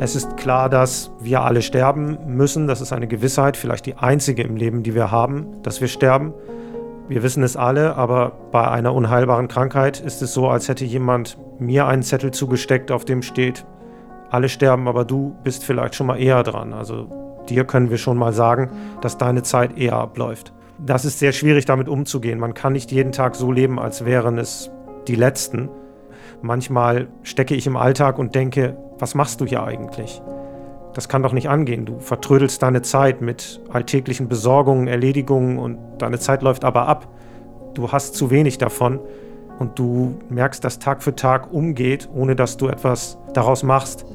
Es 0.00 0.14
ist 0.14 0.36
klar, 0.36 0.68
dass 0.68 1.10
wir 1.18 1.42
alle 1.42 1.60
sterben 1.60 2.18
müssen. 2.26 2.68
Das 2.68 2.80
ist 2.80 2.92
eine 2.92 3.08
Gewissheit, 3.08 3.56
vielleicht 3.56 3.84
die 3.84 3.96
einzige 3.96 4.44
im 4.44 4.54
Leben, 4.54 4.84
die 4.84 4.94
wir 4.94 5.10
haben, 5.10 5.60
dass 5.64 5.80
wir 5.80 5.88
sterben. 5.88 6.32
Wir 7.08 7.24
wissen 7.24 7.42
es 7.42 7.56
alle, 7.56 7.96
aber 7.96 8.32
bei 8.52 8.68
einer 8.68 8.94
unheilbaren 8.94 9.48
Krankheit 9.48 9.98
ist 9.98 10.22
es 10.22 10.32
so, 10.32 10.48
als 10.48 10.68
hätte 10.68 10.84
jemand 10.84 11.36
mir 11.58 11.86
einen 11.86 12.04
Zettel 12.04 12.30
zugesteckt, 12.30 12.92
auf 12.92 13.04
dem 13.04 13.22
steht, 13.22 13.66
alle 14.30 14.48
sterben, 14.48 14.86
aber 14.86 15.04
du 15.04 15.34
bist 15.42 15.64
vielleicht 15.64 15.96
schon 15.96 16.06
mal 16.06 16.20
eher 16.20 16.44
dran. 16.44 16.74
Also 16.74 17.08
dir 17.48 17.64
können 17.64 17.90
wir 17.90 17.98
schon 17.98 18.18
mal 18.18 18.32
sagen, 18.32 18.70
dass 19.00 19.18
deine 19.18 19.42
Zeit 19.42 19.76
eher 19.78 19.94
abläuft. 19.94 20.52
Das 20.78 21.04
ist 21.04 21.18
sehr 21.18 21.32
schwierig, 21.32 21.64
damit 21.64 21.88
umzugehen. 21.88 22.38
Man 22.38 22.54
kann 22.54 22.72
nicht 22.72 22.92
jeden 22.92 23.10
Tag 23.10 23.34
so 23.34 23.50
leben, 23.50 23.80
als 23.80 24.04
wären 24.04 24.38
es 24.38 24.70
die 25.08 25.16
letzten. 25.16 25.70
Manchmal 26.42 27.08
stecke 27.22 27.54
ich 27.54 27.66
im 27.66 27.76
Alltag 27.76 28.18
und 28.18 28.34
denke, 28.34 28.76
was 28.98 29.14
machst 29.14 29.40
du 29.40 29.46
hier 29.46 29.64
eigentlich? 29.64 30.22
Das 30.94 31.08
kann 31.08 31.22
doch 31.22 31.32
nicht 31.32 31.48
angehen. 31.48 31.84
Du 31.84 31.98
vertrödelst 31.98 32.62
deine 32.62 32.82
Zeit 32.82 33.20
mit 33.20 33.60
alltäglichen 33.72 34.28
Besorgungen, 34.28 34.88
Erledigungen 34.88 35.58
und 35.58 35.78
deine 35.98 36.18
Zeit 36.18 36.42
läuft 36.42 36.64
aber 36.64 36.86
ab. 36.88 37.08
Du 37.74 37.92
hast 37.92 38.14
zu 38.14 38.30
wenig 38.30 38.58
davon 38.58 39.00
und 39.58 39.78
du 39.78 40.18
merkst, 40.28 40.62
dass 40.64 40.78
Tag 40.78 41.02
für 41.02 41.14
Tag 41.14 41.52
umgeht, 41.52 42.08
ohne 42.14 42.36
dass 42.36 42.56
du 42.56 42.68
etwas 42.68 43.18
daraus 43.34 43.62
machst. 43.62 44.06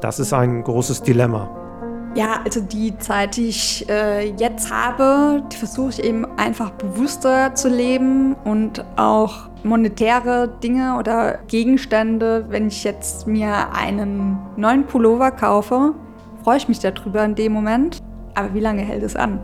Das 0.00 0.18
ist 0.18 0.32
ein 0.32 0.62
großes 0.64 1.02
Dilemma. 1.02 1.67
Ja, 2.14 2.40
also 2.44 2.60
die 2.60 2.96
Zeit, 2.98 3.36
die 3.36 3.48
ich 3.48 3.88
äh, 3.88 4.30
jetzt 4.32 4.72
habe, 4.72 5.42
die 5.52 5.56
versuche 5.56 5.90
ich 5.90 6.04
eben 6.04 6.26
einfach 6.38 6.70
bewusster 6.72 7.54
zu 7.54 7.68
leben 7.68 8.34
und 8.44 8.84
auch 8.96 9.48
monetäre 9.62 10.48
Dinge 10.62 10.96
oder 10.98 11.38
Gegenstände, 11.48 12.46
wenn 12.48 12.68
ich 12.68 12.82
jetzt 12.84 13.26
mir 13.26 13.72
einen 13.72 14.38
neuen 14.56 14.84
Pullover 14.84 15.30
kaufe, 15.30 15.94
freue 16.42 16.56
ich 16.56 16.68
mich 16.68 16.80
darüber 16.80 17.24
in 17.24 17.34
dem 17.34 17.52
Moment. 17.52 17.98
Aber 18.34 18.54
wie 18.54 18.60
lange 18.60 18.82
hält 18.82 19.02
es 19.02 19.16
an? 19.16 19.40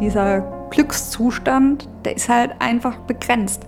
Dieser 0.00 0.40
Glückszustand, 0.70 1.88
der 2.04 2.16
ist 2.16 2.28
halt 2.28 2.52
einfach 2.60 2.96
begrenzt. 3.00 3.62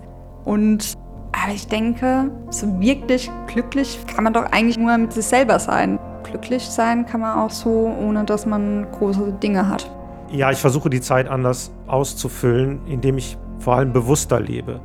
Und 0.44 0.94
aber 1.32 1.52
ich 1.52 1.66
denke, 1.66 2.30
so 2.50 2.80
wirklich 2.80 3.30
glücklich 3.46 3.98
kann 4.06 4.24
man 4.24 4.32
doch 4.32 4.44
eigentlich 4.52 4.78
nur 4.78 4.96
mit 4.98 5.12
sich 5.12 5.24
selber 5.24 5.58
sein. 5.58 5.98
Glücklich 6.22 6.64
sein 6.64 7.06
kann 7.06 7.20
man 7.20 7.38
auch 7.38 7.50
so, 7.50 7.92
ohne 8.00 8.24
dass 8.24 8.46
man 8.46 8.86
große 8.92 9.32
Dinge 9.42 9.68
hat. 9.68 9.90
Ja, 10.30 10.50
ich 10.50 10.58
versuche 10.58 10.90
die 10.90 11.00
Zeit 11.00 11.28
anders 11.28 11.72
auszufüllen, 11.86 12.80
indem 12.86 13.18
ich 13.18 13.36
vor 13.58 13.74
allem 13.76 13.92
bewusster 13.92 14.40
lebe. 14.40 14.80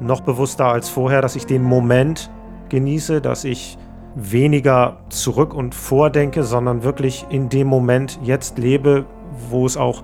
Noch 0.00 0.20
bewusster 0.20 0.66
als 0.66 0.88
vorher, 0.88 1.22
dass 1.22 1.36
ich 1.36 1.46
den 1.46 1.62
Moment 1.62 2.30
genieße, 2.68 3.20
dass 3.20 3.44
ich 3.44 3.78
weniger 4.14 4.98
zurück 5.08 5.54
und 5.54 5.74
vordenke, 5.74 6.42
sondern 6.42 6.82
wirklich 6.82 7.26
in 7.30 7.48
dem 7.48 7.68
Moment 7.68 8.18
jetzt 8.22 8.58
lebe, 8.58 9.06
wo 9.50 9.66
es 9.66 9.76
auch 9.76 10.02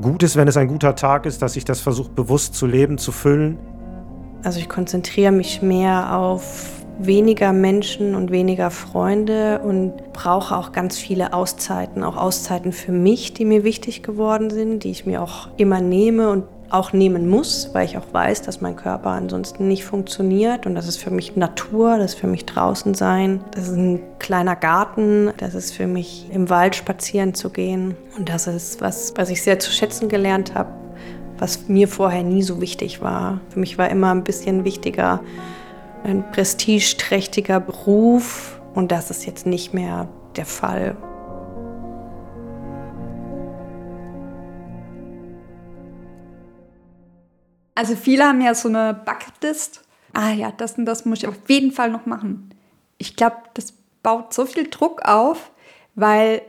gut 0.00 0.22
ist, 0.22 0.36
wenn 0.36 0.48
es 0.48 0.56
ein 0.56 0.68
guter 0.68 0.94
Tag 0.94 1.26
ist, 1.26 1.42
dass 1.42 1.56
ich 1.56 1.64
das 1.64 1.80
versuche 1.80 2.10
bewusst 2.10 2.54
zu 2.54 2.66
leben, 2.66 2.98
zu 2.98 3.12
füllen. 3.12 3.58
Also 4.42 4.58
ich 4.58 4.68
konzentriere 4.68 5.32
mich 5.32 5.62
mehr 5.62 6.16
auf 6.16 6.81
weniger 6.98 7.52
Menschen 7.52 8.14
und 8.14 8.30
weniger 8.30 8.70
Freunde 8.70 9.60
und 9.60 10.12
brauche 10.12 10.56
auch 10.56 10.72
ganz 10.72 10.98
viele 10.98 11.32
Auszeiten, 11.32 12.04
auch 12.04 12.16
Auszeiten 12.16 12.72
für 12.72 12.92
mich, 12.92 13.34
die 13.34 13.44
mir 13.44 13.64
wichtig 13.64 14.02
geworden 14.02 14.50
sind, 14.50 14.84
die 14.84 14.90
ich 14.90 15.06
mir 15.06 15.22
auch 15.22 15.48
immer 15.56 15.80
nehme 15.80 16.30
und 16.30 16.44
auch 16.72 16.94
nehmen 16.94 17.28
muss, 17.28 17.70
weil 17.74 17.84
ich 17.84 17.98
auch 17.98 18.12
weiß, 18.12 18.42
dass 18.42 18.62
mein 18.62 18.76
Körper 18.76 19.10
ansonsten 19.10 19.68
nicht 19.68 19.84
funktioniert. 19.84 20.64
Und 20.64 20.74
das 20.74 20.88
ist 20.88 20.96
für 20.96 21.10
mich 21.10 21.36
Natur, 21.36 21.98
das 21.98 22.14
ist 22.14 22.20
für 22.20 22.26
mich 22.26 22.46
draußen 22.46 22.94
sein, 22.94 23.44
das 23.50 23.68
ist 23.68 23.76
ein 23.76 24.00
kleiner 24.18 24.56
Garten, 24.56 25.30
das 25.36 25.54
ist 25.54 25.74
für 25.74 25.86
mich 25.86 26.28
im 26.32 26.48
Wald 26.48 26.74
spazieren 26.74 27.34
zu 27.34 27.50
gehen. 27.50 27.94
Und 28.16 28.30
das 28.30 28.46
ist 28.46 28.80
was, 28.80 29.12
was 29.16 29.28
ich 29.28 29.42
sehr 29.42 29.58
zu 29.58 29.70
schätzen 29.70 30.08
gelernt 30.08 30.54
habe, 30.54 30.70
was 31.38 31.68
mir 31.68 31.88
vorher 31.88 32.22
nie 32.22 32.42
so 32.42 32.60
wichtig 32.62 33.02
war. 33.02 33.40
Für 33.50 33.60
mich 33.60 33.76
war 33.76 33.90
immer 33.90 34.10
ein 34.10 34.24
bisschen 34.24 34.64
wichtiger 34.64 35.20
ein 36.04 36.30
prestigeträchtiger 36.32 37.60
Beruf 37.60 38.60
und 38.74 38.92
das 38.92 39.10
ist 39.10 39.26
jetzt 39.26 39.46
nicht 39.46 39.74
mehr 39.74 40.08
der 40.36 40.46
Fall. 40.46 40.96
Also 47.74 47.96
viele 47.96 48.24
haben 48.24 48.40
ja 48.40 48.54
so 48.54 48.68
eine 48.68 48.94
Bucketlist. 48.94 49.82
Ah 50.12 50.30
ja, 50.30 50.52
das 50.52 50.78
und 50.78 50.84
das 50.84 51.04
muss 51.04 51.20
ich 51.20 51.26
auf 51.26 51.36
jeden 51.48 51.72
Fall 51.72 51.90
noch 51.90 52.06
machen. 52.06 52.50
Ich 52.98 53.16
glaube, 53.16 53.36
das 53.54 53.72
baut 54.02 54.34
so 54.34 54.46
viel 54.46 54.68
Druck 54.68 55.02
auf, 55.02 55.50
weil 55.94 56.42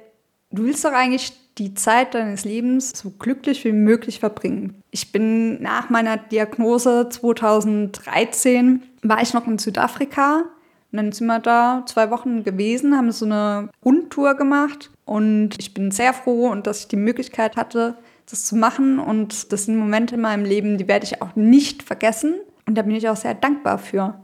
du 0.51 0.63
willst 0.63 0.83
doch 0.85 0.91
eigentlich 0.91 1.33
die 1.57 1.73
Zeit 1.75 2.13
deines 2.13 2.45
Lebens 2.45 2.91
so 2.95 3.11
glücklich 3.11 3.63
wie 3.63 3.71
möglich 3.71 4.19
verbringen. 4.19 4.81
Ich 4.91 5.11
bin 5.11 5.61
nach 5.61 5.89
meiner 5.89 6.17
Diagnose 6.17 7.07
2013, 7.09 8.81
war 9.03 9.21
ich 9.21 9.33
noch 9.33 9.47
in 9.47 9.57
Südafrika. 9.57 10.43
Und 10.91 10.97
dann 10.97 11.11
sind 11.11 11.27
wir 11.27 11.39
da 11.39 11.83
zwei 11.85 12.11
Wochen 12.11 12.43
gewesen, 12.43 12.95
haben 12.95 13.11
so 13.11 13.25
eine 13.25 13.69
Rundtour 13.83 14.35
gemacht. 14.35 14.91
Und 15.05 15.51
ich 15.59 15.73
bin 15.73 15.91
sehr 15.91 16.13
froh 16.13 16.49
und 16.49 16.67
dass 16.67 16.81
ich 16.81 16.87
die 16.87 16.95
Möglichkeit 16.95 17.55
hatte, 17.55 17.97
das 18.29 18.45
zu 18.45 18.55
machen. 18.55 18.99
Und 18.99 19.51
das 19.51 19.65
sind 19.65 19.77
Momente 19.77 20.15
in 20.15 20.21
meinem 20.21 20.45
Leben, 20.45 20.77
die 20.77 20.87
werde 20.87 21.05
ich 21.05 21.21
auch 21.21 21.35
nicht 21.35 21.83
vergessen. 21.83 22.35
Und 22.65 22.77
da 22.77 22.83
bin 22.83 22.95
ich 22.95 23.09
auch 23.09 23.15
sehr 23.15 23.33
dankbar 23.33 23.77
für. 23.77 24.15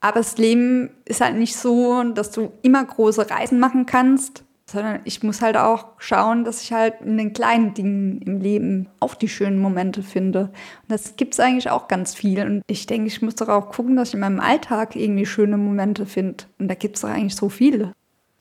Aber 0.00 0.18
das 0.18 0.36
Leben 0.36 0.90
ist 1.04 1.20
halt 1.20 1.36
nicht 1.36 1.56
so, 1.56 2.02
dass 2.02 2.30
du 2.30 2.52
immer 2.62 2.84
große 2.84 3.30
Reisen 3.30 3.60
machen 3.60 3.86
kannst, 3.86 4.44
sondern 4.66 5.00
ich 5.04 5.22
muss 5.22 5.42
halt 5.42 5.56
auch 5.56 5.86
schauen, 5.98 6.44
dass 6.44 6.62
ich 6.62 6.72
halt 6.72 7.00
in 7.02 7.18
den 7.18 7.32
kleinen 7.32 7.74
Dingen 7.74 8.22
im 8.22 8.40
Leben 8.40 8.88
auch 9.00 9.14
die 9.14 9.28
schönen 9.28 9.58
Momente 9.58 10.02
finde. 10.02 10.44
Und 10.82 10.88
das 10.88 11.16
gibt 11.16 11.34
es 11.34 11.40
eigentlich 11.40 11.70
auch 11.70 11.88
ganz 11.88 12.14
viel. 12.14 12.44
Und 12.44 12.62
ich 12.66 12.86
denke, 12.86 13.08
ich 13.08 13.22
muss 13.22 13.34
doch 13.34 13.48
auch 13.48 13.70
gucken, 13.70 13.96
dass 13.96 14.08
ich 14.08 14.14
in 14.14 14.20
meinem 14.20 14.40
Alltag 14.40 14.96
irgendwie 14.96 15.26
schöne 15.26 15.56
Momente 15.56 16.06
finde. 16.06 16.44
Und 16.58 16.68
da 16.68 16.74
gibt 16.74 16.96
es 16.96 17.02
doch 17.02 17.10
eigentlich 17.10 17.36
so 17.36 17.48
viele. 17.48 17.92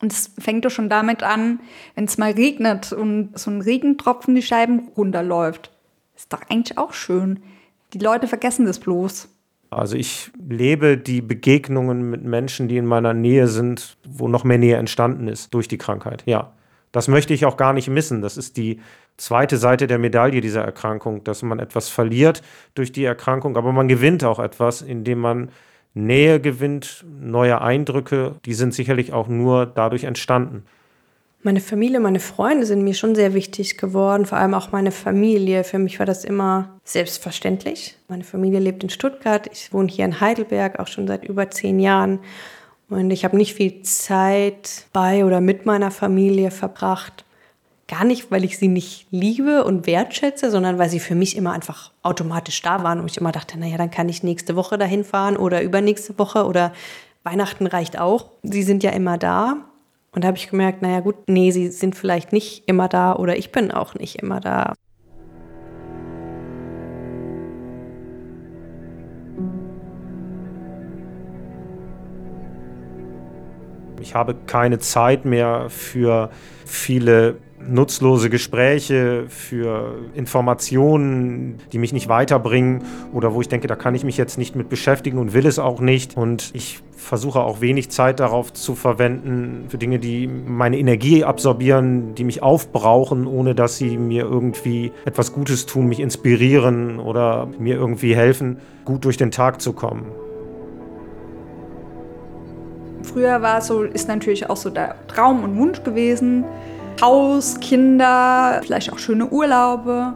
Und 0.01 0.12
es 0.12 0.32
fängt 0.40 0.66
doch 0.66 0.72
schon 0.72 0.90
damit 0.90 1.22
an, 1.22 1.60
wenn 1.96 2.06
es 2.06 2.18
mal 2.18 2.32
regnet 2.32 2.92
und 2.92 3.38
so 3.38 3.51
ein 3.51 3.62
Regentropfen 3.62 4.34
die 4.34 4.42
Scheiben 4.42 4.90
runterläuft. 4.98 5.72
Ist 6.16 6.34
doch 6.34 6.42
eigentlich 6.50 6.78
auch 6.78 6.94
schön. 6.94 7.40
Die 7.94 8.00
Leute 8.00 8.28
vergessen 8.28 8.66
das 8.66 8.80
bloß. 8.80 9.30
Also 9.72 9.96
ich 9.96 10.32
lebe 10.38 10.98
die 10.98 11.22
Begegnungen 11.22 12.10
mit 12.10 12.24
Menschen, 12.24 12.68
die 12.68 12.75
in 12.75 12.86
meiner 12.86 13.13
Nähe 13.13 13.48
sind, 13.48 13.98
wo 14.06 14.28
noch 14.28 14.44
mehr 14.44 14.58
Nähe 14.58 14.75
entstanden 14.75 15.30
ist 15.30 15.54
durch 15.54 15.70
die 15.70 15.78
Krankheit. 15.78 16.24
Ja, 16.25 16.51
das 16.92 17.08
möchte 17.08 17.34
ich 17.34 17.46
auch 17.46 17.56
gar 17.56 17.72
nicht 17.72 17.88
missen. 17.88 18.22
Das 18.22 18.36
ist 18.36 18.58
die 18.58 18.82
zweite 19.16 19.56
Seite 19.58 19.88
der 19.88 19.98
Medaille 19.98 20.42
dieser 20.42 20.63
Erkrankung, 20.63 21.24
dass 21.24 21.42
man 21.42 21.60
etwas 21.60 21.88
verliert 21.88 22.42
durch 22.75 22.92
die 22.92 23.06
Erkrankung, 23.06 23.56
aber 23.56 23.72
man 23.72 23.88
gewinnt 23.88 24.25
auch 24.25 24.40
etwas, 24.40 24.82
indem 24.82 25.20
man 25.20 25.51
Nähe 25.94 26.42
gewinnt, 26.42 27.06
neue 27.20 27.62
Eindrücke, 27.62 28.36
die 28.46 28.54
sind 28.54 28.74
sicherlich 28.74 29.13
auch 29.13 29.28
nur 29.28 29.66
dadurch 29.66 30.04
entstanden. 30.04 30.66
Meine 31.44 31.60
Familie, 31.60 32.00
meine 32.00 32.20
Freunde 32.20 32.68
sind 32.68 32.84
mir 32.84 32.94
schon 32.94 33.16
sehr 33.16 33.34
wichtig 33.34 33.80
geworden, 33.80 34.28
vor 34.28 34.38
allem 34.38 34.54
auch 34.54 34.72
meine 34.72 34.92
Familie. 34.92 35.64
Für 35.64 35.80
mich 35.80 35.98
war 35.98 36.06
das 36.06 36.24
immer 36.24 36.80
selbstverständlich. 36.84 37.98
Meine 38.08 38.24
Familie 38.24 38.60
lebt 38.60 38.84
in 38.84 38.92
Stuttgart, 38.92 39.50
ich 39.52 39.74
wohne 39.74 39.90
hier 39.90 40.06
in 40.06 40.22
Heidelberg 40.22 40.80
auch 40.80 40.86
schon 40.86 41.08
seit 41.08 41.26
über 41.26 41.50
zehn 41.50 41.80
Jahren. 41.80 42.20
Und 42.90 43.10
ich 43.10 43.26
habe 43.26 43.38
nicht 43.38 43.56
viel 43.56 43.82
Zeit 43.82 44.86
bei 44.94 45.26
oder 45.26 45.42
mit 45.42 45.66
meiner 45.66 45.90
Familie 45.90 46.52
verbracht. 46.52 47.26
Gar 47.88 48.04
nicht, 48.04 48.30
weil 48.30 48.44
ich 48.44 48.60
sie 48.60 48.68
nicht 48.68 49.08
liebe 49.10 49.64
und 49.64 49.88
wertschätze, 49.88 50.52
sondern 50.52 50.78
weil 50.78 50.90
sie 50.90 51.00
für 51.00 51.16
mich 51.16 51.36
immer 51.36 51.54
einfach 51.54 51.92
automatisch 52.04 52.62
da 52.62 52.84
waren 52.84 53.00
und 53.00 53.10
ich 53.10 53.18
immer 53.18 53.32
dachte, 53.32 53.58
naja, 53.60 53.78
dann 53.78 53.90
kann 53.90 54.10
ich 54.10 54.22
nächste 54.22 54.56
Woche 54.56 54.78
dahin 54.78 55.04
fahren 55.04 55.38
oder 55.38 55.64
übernächste 55.64 56.20
Woche 56.20 56.46
oder 56.46 56.72
Weihnachten 57.24 57.66
reicht 57.66 57.98
auch. 57.98 58.30
Sie 58.44 58.62
sind 58.62 58.84
ja 58.84 58.92
immer 58.92 59.18
da. 59.18 59.71
Und 60.13 60.25
da 60.25 60.27
habe 60.27 60.38
ich 60.38 60.50
gemerkt, 60.50 60.82
naja 60.82 61.00
gut, 61.00 61.15
nee, 61.27 61.51
sie 61.51 61.70
sind 61.70 61.96
vielleicht 61.96 62.34
nicht 62.34 62.68
immer 62.68 62.89
da 62.89 63.15
oder 63.15 63.38
ich 63.38 63.53
bin 63.53 63.72
auch 63.72 63.96
nicht 63.96 64.18
immer 64.18 64.41
da. 64.41 64.74
Ich 74.01 74.15
habe 74.15 74.36
keine 74.48 74.80
Zeit 74.80 75.24
mehr 75.24 75.70
für 75.70 76.30
viele 76.65 77.38
nutzlose 77.65 78.30
Gespräche, 78.30 79.25
für 79.30 80.10
Informationen, 80.13 81.60
die 81.72 81.77
mich 81.77 81.94
nicht 81.94 82.10
weiterbringen 82.10 82.84
oder 83.13 83.34
wo 83.34 83.39
ich 83.39 83.48
denke, 83.48 83.68
da 83.68 83.75
kann 83.77 83.96
ich 83.96 84.03
mich 84.03 84.18
jetzt 84.18 84.38
nicht 84.38 84.56
mit 84.56 84.68
beschäftigen 84.68 85.20
und 85.20 85.34
will 85.34 85.46
es 85.46 85.60
auch 85.60 85.80
nicht. 85.80 86.18
Und 86.18 86.50
ich 86.53 86.82
versuche 87.01 87.41
auch 87.41 87.62
wenig 87.62 87.89
Zeit 87.89 88.20
darauf 88.20 88.53
zu 88.53 88.75
verwenden, 88.75 89.65
für 89.70 89.77
Dinge, 89.77 90.00
die 90.00 90.27
meine 90.27 90.77
Energie 90.77 91.24
absorbieren, 91.24 92.13
die 92.15 92.24
mich 92.24 92.43
aufbrauchen, 92.43 93.25
ohne 93.27 93.55
dass 93.55 93.77
sie 93.77 93.98
mir 93.98 94.24
irgendwie 94.24 94.91
etwas 95.03 95.34
Gutes 95.34 95.65
tun, 95.65 95.88
mich 95.88 96.00
inspirieren 96.00 97.00
oder 97.00 97.48
mir 97.58 97.75
irgendwie 97.75 98.15
helfen, 98.15 98.60
gut 98.86 99.03
durch 99.03 99.17
den 99.17 99.31
Tag 99.31 99.62
zu 99.62 99.74
kommen. 99.74 100.05
Früher 103.01 103.41
war 103.41 103.62
so, 103.62 103.81
ist 103.81 104.08
natürlich 104.08 104.50
auch 104.50 104.58
so 104.58 104.70
der 104.70 104.96
Traum 105.08 105.43
und 105.43 105.58
Wunsch 105.58 105.84
gewesen. 105.84 106.46
Haus, 107.01 107.60
Kinder, 107.60 108.62
vielleicht 108.63 108.93
auch 108.93 109.00
schöne 109.00 109.25
Urlaube. 109.27 110.13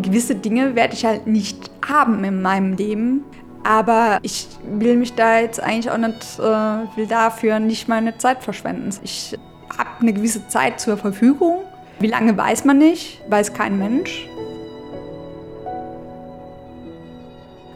Gewisse 0.00 0.36
Dinge 0.36 0.76
werde 0.76 0.94
ich 0.94 1.04
halt 1.04 1.26
nicht 1.26 1.70
haben 1.86 2.22
in 2.22 2.40
meinem 2.40 2.74
Leben. 2.74 3.24
Aber 3.66 4.20
ich 4.22 4.46
will 4.62 4.96
mich 4.96 5.14
da 5.14 5.40
jetzt 5.40 5.60
eigentlich 5.60 5.90
auch 5.90 5.98
nicht, 5.98 6.38
äh, 6.38 6.96
will 6.96 7.08
dafür 7.08 7.58
nicht 7.58 7.88
meine 7.88 8.16
Zeit 8.16 8.44
verschwenden. 8.44 8.90
Ich 9.02 9.36
habe 9.76 9.90
eine 10.00 10.12
gewisse 10.12 10.46
Zeit 10.46 10.78
zur 10.78 10.96
Verfügung. 10.96 11.64
Wie 11.98 12.06
lange 12.06 12.36
weiß 12.36 12.64
man 12.64 12.78
nicht, 12.78 13.20
weiß 13.28 13.54
kein 13.54 13.76
Mensch. 13.76 14.28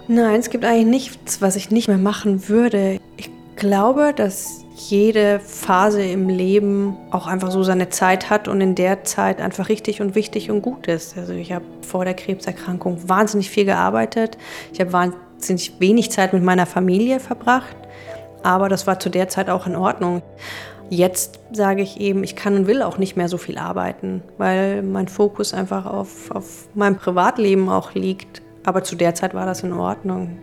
Nein, 0.06 0.38
es 0.38 0.50
gibt 0.50 0.64
eigentlich 0.64 0.86
nichts, 0.86 1.42
was 1.42 1.56
ich 1.56 1.72
nicht 1.72 1.88
mehr 1.88 1.98
machen 1.98 2.48
würde. 2.48 3.00
Ich 3.16 3.30
glaube, 3.56 4.12
dass 4.14 4.64
jede 4.76 5.40
Phase 5.40 6.04
im 6.04 6.28
Leben 6.28 6.96
auch 7.10 7.26
einfach 7.26 7.50
so 7.50 7.64
seine 7.64 7.88
Zeit 7.88 8.30
hat 8.30 8.46
und 8.46 8.60
in 8.60 8.76
der 8.76 9.02
Zeit 9.02 9.40
einfach 9.40 9.68
richtig 9.68 10.00
und 10.00 10.14
wichtig 10.14 10.52
und 10.52 10.62
gut 10.62 10.86
ist. 10.86 11.18
Also 11.18 11.32
ich 11.32 11.50
habe 11.52 11.64
vor 11.82 12.04
der 12.04 12.14
Krebserkrankung 12.14 13.08
wahnsinnig 13.08 13.50
viel 13.50 13.64
gearbeitet. 13.64 14.38
Ich 14.72 14.80
habe 14.80 14.92
wahnsinnig 14.92 15.29
wenig 15.78 16.10
Zeit 16.10 16.32
mit 16.32 16.42
meiner 16.42 16.66
Familie 16.66 17.20
verbracht, 17.20 17.76
aber 18.42 18.68
das 18.68 18.86
war 18.86 18.98
zu 18.98 19.10
der 19.10 19.28
Zeit 19.28 19.50
auch 19.50 19.66
in 19.66 19.76
Ordnung. 19.76 20.22
Jetzt 20.88 21.38
sage 21.52 21.82
ich 21.82 22.00
eben, 22.00 22.24
ich 22.24 22.34
kann 22.34 22.56
und 22.56 22.66
will 22.66 22.82
auch 22.82 22.98
nicht 22.98 23.16
mehr 23.16 23.28
so 23.28 23.38
viel 23.38 23.58
arbeiten, 23.58 24.22
weil 24.38 24.82
mein 24.82 25.06
Fokus 25.06 25.54
einfach 25.54 25.86
auf, 25.86 26.30
auf 26.32 26.68
meinem 26.74 26.96
Privatleben 26.96 27.68
auch 27.68 27.94
liegt. 27.94 28.42
Aber 28.64 28.82
zu 28.82 28.96
der 28.96 29.14
Zeit 29.14 29.32
war 29.32 29.46
das 29.46 29.62
in 29.62 29.72
Ordnung. 29.72 30.38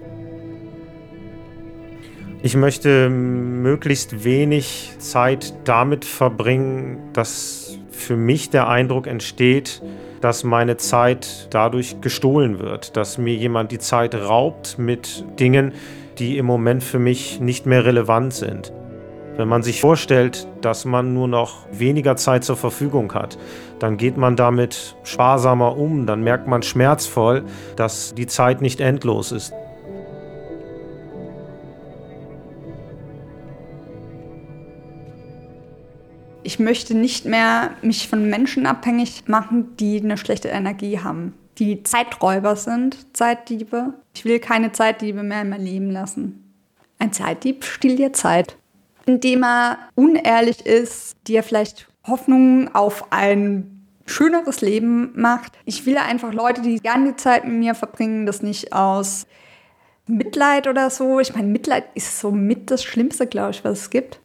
Ich 2.44 2.56
möchte 2.56 3.10
möglichst 3.10 4.24
wenig 4.24 4.92
Zeit 5.00 5.54
damit 5.66 6.06
verbringen, 6.06 7.00
dass 7.12 7.78
für 7.90 8.16
mich 8.16 8.50
der 8.50 8.70
Eindruck 8.70 9.08
entsteht, 9.08 9.82
dass 10.22 10.44
meine 10.44 10.78
Zeit 10.78 11.48
dadurch 11.52 12.02
gestohlen 12.02 12.60
wird, 12.60 12.98
dass 12.98 13.18
mir 13.18 13.36
jemand 13.36 13.72
die 13.72 13.80
Zeit 13.80 14.16
raubt 14.16 14.78
mit 14.78 15.26
Dingen, 15.40 15.74
die 16.20 16.38
im 16.38 16.46
Moment 16.46 16.84
für 16.84 17.00
mich 17.00 17.40
nicht 17.40 17.66
mehr 17.66 17.86
relevant 17.86 18.34
sind. 18.34 18.72
Wenn 19.38 19.48
man 19.48 19.62
sich 19.62 19.82
vorstellt, 19.82 20.48
dass 20.62 20.84
man 20.84 21.14
nur 21.14 21.28
noch 21.28 21.68
weniger 21.72 22.16
Zeit 22.16 22.44
zur 22.44 22.56
Verfügung 22.56 23.14
hat, 23.14 23.38
dann 23.78 23.98
geht 23.98 24.18
man 24.18 24.36
damit 24.36 24.96
sparsamer 25.04 25.78
um, 25.78 26.08
dann 26.08 26.24
merkt 26.24 26.48
man 26.48 26.64
schmerzvoll, 26.64 27.44
dass 27.76 28.16
die 28.16 28.26
Zeit 28.26 28.62
nicht 28.62 28.82
endlos 28.82 29.32
ist. 29.32 29.54
Ich 36.48 36.60
möchte 36.60 36.96
nicht 36.96 37.26
mehr 37.26 37.72
mich 37.82 38.08
von 38.08 38.30
Menschen 38.30 38.66
abhängig 38.66 39.28
machen, 39.28 39.76
die 39.76 40.00
eine 40.00 40.18
schlechte 40.18 40.48
Energie 40.48 41.00
haben, 41.00 41.34
die 41.58 41.84
Zeiträuber 41.84 42.56
sind, 42.56 43.16
Zeitdiebe. 43.16 43.96
Ich 44.16 44.24
will 44.24 44.40
keine 44.40 44.72
Zeitdiebe 44.72 45.24
mehr 45.24 45.42
in 45.42 45.50
mein 45.50 45.62
Leben 45.62 45.92
lassen. 45.92 46.54
Ein 47.00 47.12
Zeitdieb 47.12 47.66
stiehlt 47.66 48.00
dir 48.00 48.14
Zeit 48.14 48.58
indem 49.08 49.44
er 49.44 49.80
unehrlich 49.96 50.66
ist, 50.66 51.16
dir 51.28 51.42
vielleicht 51.42 51.88
Hoffnung 52.06 52.74
auf 52.76 53.12
ein 53.12 53.86
schöneres 54.06 54.62
Leben 54.62 55.12
macht. 55.16 55.54
Ich 55.66 55.86
will 55.86 55.98
einfach 55.98 56.34
Leute, 56.34 56.62
die 56.62 56.80
gerne 56.80 57.12
die 57.12 57.16
Zeit 57.16 57.46
mit 57.46 57.54
mir 57.54 57.74
verbringen, 57.74 58.26
das 58.26 58.44
nicht 58.44 58.74
aus 58.74 59.26
Mitleid 60.06 60.68
oder 60.68 60.90
so. 60.90 61.20
Ich 61.20 61.34
meine, 61.34 61.48
Mitleid 61.48 61.86
ist 61.96 62.20
so 62.20 62.32
mit 62.32 62.70
das 62.70 62.84
Schlimmste, 62.84 63.28
glaube 63.28 63.52
ich, 63.52 63.64
was 63.64 63.80
es 63.80 63.90
gibt. 63.90 64.20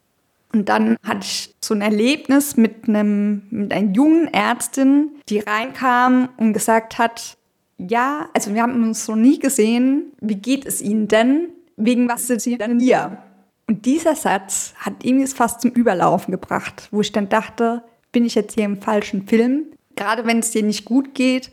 Und 0.53 0.69
dann 0.69 0.97
hatte 1.03 1.21
ich 1.21 1.55
so 1.61 1.73
ein 1.73 1.81
Erlebnis 1.81 2.57
mit 2.57 2.87
einem, 2.87 3.43
mit 3.49 3.73
einer 3.73 3.91
jungen 3.91 4.31
Ärztin, 4.31 5.11
die 5.27 5.39
reinkam 5.39 6.29
und 6.37 6.53
gesagt 6.53 6.99
hat, 6.99 7.37
ja, 7.79 8.29
also 8.33 8.53
wir 8.53 8.61
haben 8.61 8.83
uns 8.83 9.05
so 9.05 9.15
nie 9.15 9.39
gesehen. 9.39 10.11
Wie 10.21 10.35
geht 10.35 10.65
es 10.65 10.81
Ihnen 10.81 11.07
denn? 11.07 11.49
Wegen 11.75 12.07
was 12.07 12.27
sind 12.27 12.41
Sie 12.41 12.57
denn 12.57 12.79
hier? 12.79 13.17
Und 13.67 13.85
dieser 13.85 14.15
Satz 14.15 14.75
hat 14.77 15.03
irgendwie 15.03 15.27
fast 15.27 15.61
zum 15.61 15.71
Überlaufen 15.71 16.31
gebracht, 16.31 16.87
wo 16.91 17.01
ich 17.01 17.11
dann 17.11 17.29
dachte, 17.29 17.83
bin 18.11 18.23
ich 18.23 18.35
jetzt 18.35 18.53
hier 18.53 18.65
im 18.65 18.79
falschen 18.79 19.27
Film? 19.27 19.65
Gerade 19.95 20.25
wenn 20.25 20.39
es 20.39 20.51
dir 20.51 20.63
nicht 20.63 20.85
gut 20.85 21.15
geht 21.15 21.51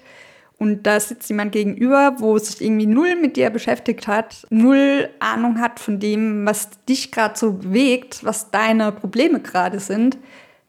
und 0.61 0.83
da 0.87 1.01
sitzt 1.01 1.31
jemand 1.31 1.53
gegenüber, 1.53 2.17
wo 2.19 2.37
sich 2.37 2.61
irgendwie 2.61 2.87
null 2.87 3.17
mit 3.17 3.37
dir 3.37 3.49
beschäftigt 3.49 4.07
hat, 4.07 4.47
null 4.51 5.09
Ahnung 5.19 5.59
hat 5.59 5.81
von 5.81 5.99
dem, 5.99 6.45
was 6.45 6.69
dich 6.87 7.11
gerade 7.11 7.37
so 7.39 7.55
bewegt, 7.55 8.23
was 8.25 8.51
deine 8.51 8.93
Probleme 8.93 9.41
gerade 9.41 9.81
sind, 9.81 10.19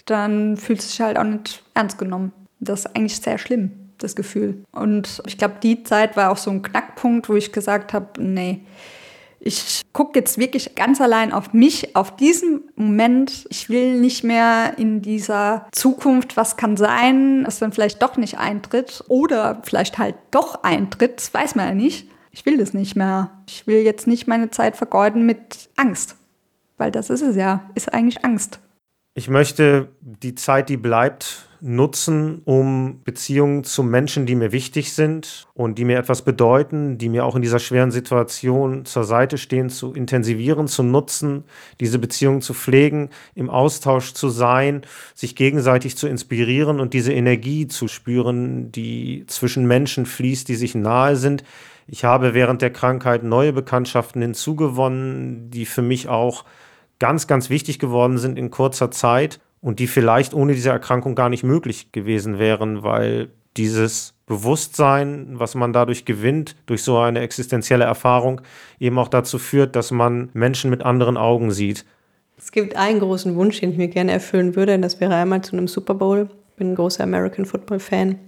dann 0.06 0.56
fühlt 0.56 0.82
sich 0.82 1.02
halt 1.02 1.18
auch 1.18 1.26
nicht 1.26 1.62
ernst 1.74 1.98
genommen. 1.98 2.32
Das 2.62 2.86
ist 2.86 2.96
eigentlich 2.96 3.18
sehr 3.18 3.38
schlimm, 3.38 3.72
das 3.98 4.16
Gefühl. 4.16 4.64
Und 4.72 5.22
ich 5.28 5.38
glaube, 5.38 5.56
die 5.62 5.84
Zeit 5.84 6.16
war 6.16 6.32
auch 6.32 6.38
so 6.38 6.52
ein 6.52 6.62
Knackpunkt, 6.62 7.28
wo 7.28 7.36
ich 7.36 7.52
gesagt 7.52 7.92
habe, 7.92 8.08
nee, 8.18 8.62
ich 9.44 9.82
gucke 9.92 10.20
jetzt 10.20 10.38
wirklich 10.38 10.76
ganz 10.76 11.02
allein 11.02 11.34
auf 11.34 11.52
mich, 11.52 11.96
auf 11.96 12.16
diesen 12.16 12.70
Moment. 12.76 13.48
Ich 13.50 13.70
will 13.70 14.00
nicht 14.00 14.24
mehr 14.24 14.76
in 14.78 15.02
dieser 15.02 15.68
Zukunft, 15.72 16.38
was 16.38 16.58
kann 16.58 16.78
sein, 16.78 17.44
dass 17.44 17.58
dann 17.58 17.74
vielleicht 17.74 18.02
doch 18.04 18.18
nicht 18.18 18.38
eintritt 18.38 19.04
oder 19.08 19.62
vielleicht 19.64 19.98
halt 19.98 20.16
doch 20.30 20.64
eintritt, 20.64 21.18
das 21.18 21.34
weiß 21.34 21.56
man 21.56 21.68
ja 21.68 21.74
nicht. 21.74 22.08
Ich 22.30 22.46
will 22.46 22.58
das 22.58 22.74
nicht 22.74 22.96
mehr. 22.96 23.32
Ich 23.48 23.66
will 23.68 23.80
jetzt 23.82 24.08
nicht 24.08 24.28
meine 24.28 24.52
Zeit 24.52 24.78
vergeuden 24.78 25.26
mit 25.26 25.70
Angst, 25.76 26.16
weil 26.78 26.92
das 26.92 27.10
ist 27.10 27.22
es 27.22 27.36
ja, 27.36 27.70
ist 27.74 27.94
eigentlich 27.94 28.24
Angst. 28.24 28.60
Ich 29.16 29.28
möchte 29.28 29.90
die 30.02 30.36
Zeit, 30.36 30.70
die 30.70 30.78
bleibt, 30.78 31.50
nutzen, 31.62 32.42
um 32.46 33.02
Beziehungen 33.04 33.64
zu 33.64 33.84
Menschen, 33.84 34.26
die 34.26 34.36
mir 34.36 34.52
wichtig 34.52 34.94
sind 34.94 35.48
und 35.54 35.78
die 35.78 35.86
mir 35.86 36.00
etwas 36.00 36.24
bedeuten, 36.24 36.98
die 36.98 37.08
mir 37.08 37.24
auch 37.24 37.36
in 37.36 37.44
dieser 37.44 37.60
schweren 37.60 37.92
Situation 37.92 38.84
zur 38.86 39.04
Seite 39.04 39.38
stehen, 39.38 39.70
zu 39.70 39.94
intensivieren, 39.94 40.68
zu 40.68 40.82
nutzen, 40.82 41.44
diese 41.80 42.00
Beziehungen 42.00 42.42
zu 42.42 42.56
pflegen, 42.56 43.10
im 43.36 43.52
Austausch 43.52 44.14
zu 44.14 44.30
sein, 44.30 44.82
sich 45.14 45.36
gegenseitig 45.36 45.96
zu 45.96 46.08
inspirieren 46.08 46.80
und 46.80 46.96
diese 46.96 47.14
Energie 47.14 47.68
zu 47.68 47.88
spüren, 47.88 48.72
die 48.72 49.26
zwischen 49.28 49.68
Menschen 49.68 50.08
fließt, 50.08 50.48
die 50.48 50.56
sich 50.56 50.74
nahe 50.74 51.16
sind. 51.16 51.44
Ich 51.86 52.04
habe 52.04 52.34
während 52.34 52.64
der 52.64 52.72
Krankheit 52.72 53.24
neue 53.24 53.54
Bekanntschaften 53.54 54.22
hinzugewonnen, 54.22 55.52
die 55.52 55.68
für 55.68 55.84
mich 55.84 56.08
auch 56.08 56.44
ganz, 56.98 57.28
ganz 57.28 57.52
wichtig 57.52 57.78
geworden 57.78 58.18
sind 58.18 58.40
in 58.40 58.50
kurzer 58.50 58.90
Zeit 58.90 59.40
und 59.62 59.80
die 59.80 59.88
vielleicht 59.88 60.34
ohne 60.34 60.54
diese 60.54 60.70
Erkrankung 60.70 61.16
gar 61.16 61.30
nicht 61.30 61.44
möglich 61.44 61.92
gewesen 61.92 62.40
wären, 62.40 62.84
weil 62.84 63.30
dieses 63.58 64.14
Bewusstsein, 64.26 65.28
was 65.34 65.56
man 65.56 65.74
dadurch 65.74 66.06
gewinnt, 66.06 66.56
durch 66.66 66.84
so 66.84 66.98
eine 66.98 67.20
existenzielle 67.20 67.84
Erfahrung, 67.84 68.42
eben 68.80 68.98
auch 68.98 69.10
dazu 69.10 69.38
führt, 69.38 69.76
dass 69.76 69.92
man 69.92 70.30
Menschen 70.34 70.70
mit 70.70 70.84
anderen 70.84 71.18
Augen 71.18 71.52
sieht. 71.52 71.86
Es 72.38 72.52
gibt 72.52 72.76
einen 72.76 73.00
großen 73.00 73.36
Wunsch, 73.36 73.60
den 73.60 73.72
ich 73.72 73.78
mir 73.78 73.90
gerne 73.90 74.12
erfüllen 74.12 74.56
würde, 74.56 74.76
und 74.76 74.82
das 74.82 75.00
wäre 75.00 75.14
einmal 75.16 75.42
zu 75.42 75.56
einem 75.56 75.68
Super 75.68 75.94
Bowl. 75.94 76.30
Ich 76.52 76.56
bin 76.56 76.72
ein 76.72 76.76
großer 76.76 77.04
American 77.04 77.46
Football 77.46 77.80
Fan. 77.80 78.20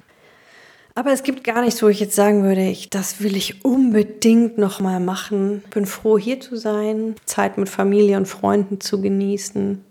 Aber 0.96 1.12
es 1.12 1.24
gibt 1.24 1.44
gar 1.44 1.64
nichts, 1.64 1.82
wo 1.82 1.88
ich 1.88 2.00
jetzt 2.00 2.16
sagen 2.16 2.44
würde, 2.44 2.62
ich, 2.62 2.92
das 2.92 3.24
will 3.24 3.36
ich 3.36 3.66
unbedingt 3.66 4.60
noch 4.60 4.80
mal 4.80 5.00
machen. 5.00 5.64
Ich 5.64 5.72
bin 5.72 5.88
froh, 5.88 6.20
hier 6.20 6.40
zu 6.40 6.56
sein, 6.56 7.16
Zeit 7.26 7.58
mit 7.58 7.70
Familie 7.70 8.18
und 8.18 8.28
Freunden 8.28 8.80
zu 8.80 9.02
genießen, 9.02 9.84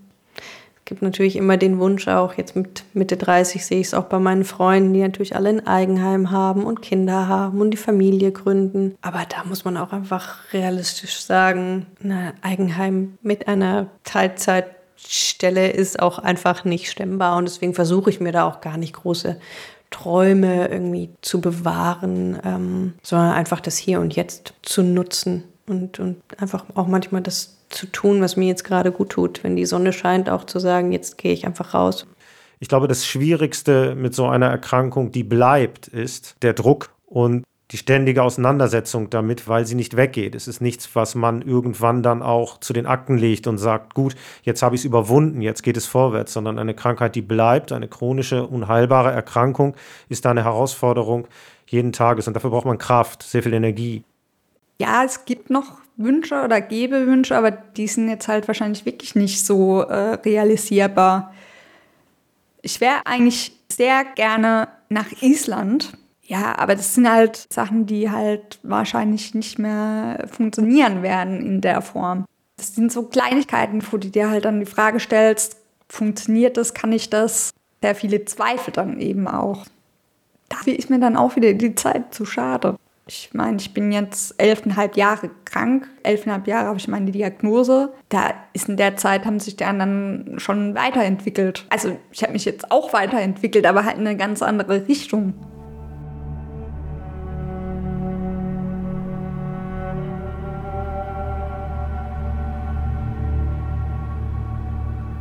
gibt 0.92 1.00
natürlich 1.00 1.36
immer 1.36 1.56
den 1.56 1.78
Wunsch 1.78 2.06
auch, 2.06 2.34
jetzt 2.34 2.54
mit 2.54 2.84
Mitte 2.92 3.16
30 3.16 3.64
sehe 3.64 3.80
ich 3.80 3.86
es 3.86 3.94
auch 3.94 4.04
bei 4.04 4.18
meinen 4.18 4.44
Freunden, 4.44 4.92
die 4.92 5.00
natürlich 5.00 5.34
alle 5.34 5.48
ein 5.48 5.66
Eigenheim 5.66 6.30
haben 6.30 6.64
und 6.64 6.82
Kinder 6.82 7.28
haben 7.28 7.62
und 7.62 7.70
die 7.70 7.78
Familie 7.78 8.30
gründen. 8.30 8.94
Aber 9.00 9.24
da 9.26 9.42
muss 9.44 9.64
man 9.64 9.78
auch 9.78 9.92
einfach 9.92 10.52
realistisch 10.52 11.22
sagen, 11.22 11.86
ein 12.04 12.34
Eigenheim 12.42 13.16
mit 13.22 13.48
einer 13.48 13.86
Teilzeitstelle 14.04 15.70
ist 15.70 15.98
auch 15.98 16.18
einfach 16.18 16.66
nicht 16.66 16.90
stemmbar 16.90 17.38
und 17.38 17.48
deswegen 17.48 17.72
versuche 17.72 18.10
ich 18.10 18.20
mir 18.20 18.32
da 18.32 18.46
auch 18.46 18.60
gar 18.60 18.76
nicht 18.76 18.92
große 18.92 19.40
Träume 19.88 20.68
irgendwie 20.68 21.08
zu 21.22 21.40
bewahren, 21.40 22.38
ähm, 22.44 22.92
sondern 23.02 23.32
einfach 23.32 23.60
das 23.60 23.78
Hier 23.78 23.98
und 23.98 24.14
Jetzt 24.14 24.52
zu 24.60 24.82
nutzen 24.82 25.44
und, 25.66 25.98
und 25.98 26.22
einfach 26.38 26.64
auch 26.74 26.86
manchmal 26.86 27.22
das 27.22 27.58
zu 27.68 27.86
tun, 27.86 28.20
was 28.20 28.36
mir 28.36 28.48
jetzt 28.48 28.64
gerade 28.64 28.92
gut 28.92 29.10
tut. 29.10 29.42
Wenn 29.42 29.56
die 29.56 29.66
Sonne 29.66 29.92
scheint, 29.92 30.28
auch 30.28 30.44
zu 30.44 30.58
sagen, 30.58 30.92
jetzt 30.92 31.18
gehe 31.18 31.32
ich 31.32 31.46
einfach 31.46 31.74
raus. 31.74 32.06
Ich 32.60 32.68
glaube, 32.68 32.86
das 32.86 33.06
Schwierigste 33.06 33.94
mit 33.94 34.14
so 34.14 34.26
einer 34.26 34.46
Erkrankung, 34.46 35.10
die 35.10 35.24
bleibt, 35.24 35.88
ist 35.88 36.36
der 36.42 36.52
Druck 36.52 36.90
und 37.06 37.44
die 37.72 37.78
ständige 37.78 38.22
Auseinandersetzung 38.22 39.08
damit, 39.08 39.48
weil 39.48 39.66
sie 39.66 39.74
nicht 39.74 39.96
weggeht. 39.96 40.34
Es 40.34 40.46
ist 40.46 40.60
nichts, 40.60 40.94
was 40.94 41.14
man 41.14 41.40
irgendwann 41.40 42.02
dann 42.02 42.22
auch 42.22 42.60
zu 42.60 42.74
den 42.74 42.86
Akten 42.86 43.16
legt 43.16 43.46
und 43.46 43.56
sagt, 43.56 43.94
gut, 43.94 44.14
jetzt 44.42 44.62
habe 44.62 44.74
ich 44.74 44.82
es 44.82 44.84
überwunden, 44.84 45.40
jetzt 45.40 45.62
geht 45.62 45.78
es 45.78 45.86
vorwärts, 45.86 46.34
sondern 46.34 46.58
eine 46.58 46.74
Krankheit, 46.74 47.14
die 47.14 47.22
bleibt, 47.22 47.72
eine 47.72 47.88
chronische, 47.88 48.46
unheilbare 48.46 49.10
Erkrankung, 49.10 49.74
ist 50.10 50.26
da 50.26 50.30
eine 50.30 50.44
Herausforderung 50.44 51.26
jeden 51.66 51.92
Tages 51.92 52.28
und 52.28 52.34
dafür 52.34 52.50
braucht 52.50 52.66
man 52.66 52.76
Kraft, 52.76 53.22
sehr 53.22 53.42
viel 53.42 53.54
Energie. 53.54 54.04
Ja, 54.78 55.04
es 55.04 55.24
gibt 55.24 55.50
noch 55.50 55.78
Wünsche 55.96 56.42
oder 56.42 56.60
gebe 56.60 57.06
Wünsche, 57.06 57.36
aber 57.36 57.50
die 57.50 57.86
sind 57.86 58.08
jetzt 58.08 58.28
halt 58.28 58.48
wahrscheinlich 58.48 58.86
wirklich 58.86 59.14
nicht 59.14 59.44
so 59.44 59.82
äh, 59.82 60.14
realisierbar. 60.14 61.32
Ich 62.62 62.80
wäre 62.80 63.06
eigentlich 63.06 63.52
sehr 63.70 64.04
gerne 64.04 64.68
nach 64.88 65.10
Island. 65.20 65.92
Ja, 66.22 66.56
aber 66.58 66.76
das 66.76 66.94
sind 66.94 67.10
halt 67.10 67.46
Sachen, 67.52 67.86
die 67.86 68.10
halt 68.10 68.58
wahrscheinlich 68.62 69.34
nicht 69.34 69.58
mehr 69.58 70.26
funktionieren 70.30 71.02
werden 71.02 71.44
in 71.44 71.60
der 71.60 71.82
Form. 71.82 72.24
Das 72.56 72.74
sind 72.74 72.92
so 72.92 73.02
Kleinigkeiten, 73.02 73.82
wo 73.90 73.96
du 73.96 74.08
dir 74.08 74.30
halt 74.30 74.44
dann 74.44 74.60
die 74.60 74.66
Frage 74.66 75.00
stellst, 75.00 75.56
funktioniert 75.88 76.56
das, 76.56 76.74
kann 76.74 76.92
ich 76.92 77.10
das? 77.10 77.50
Sehr 77.82 77.94
viele 77.94 78.24
Zweifel 78.24 78.72
dann 78.72 79.00
eben 79.00 79.26
auch. 79.26 79.66
Dafür 80.48 80.78
ist 80.78 80.90
mir 80.90 81.00
dann 81.00 81.16
auch 81.16 81.34
wieder 81.34 81.52
die 81.54 81.74
Zeit 81.74 82.14
zu 82.14 82.24
schade. 82.24 82.76
Ich 83.08 83.30
meine, 83.32 83.56
ich 83.56 83.74
bin 83.74 83.90
jetzt 83.90 84.40
elfeinhalb 84.40 84.96
Jahre 84.96 85.28
krank. 85.44 85.88
Elfeinhalb 86.04 86.46
Jahre 86.46 86.68
habe 86.68 86.78
ich 86.78 86.86
meine 86.86 87.10
Diagnose. 87.10 87.92
Da 88.08 88.32
ist 88.52 88.68
in 88.68 88.76
der 88.76 88.96
Zeit, 88.96 89.26
haben 89.26 89.40
sich 89.40 89.56
die 89.56 89.64
anderen 89.64 90.36
schon 90.38 90.76
weiterentwickelt. 90.76 91.66
Also 91.68 91.98
ich 92.12 92.22
habe 92.22 92.32
mich 92.32 92.44
jetzt 92.44 92.70
auch 92.70 92.92
weiterentwickelt, 92.92 93.66
aber 93.66 93.84
halt 93.84 93.98
in 93.98 94.06
eine 94.06 94.16
ganz 94.16 94.40
andere 94.40 94.86
Richtung. 94.86 95.34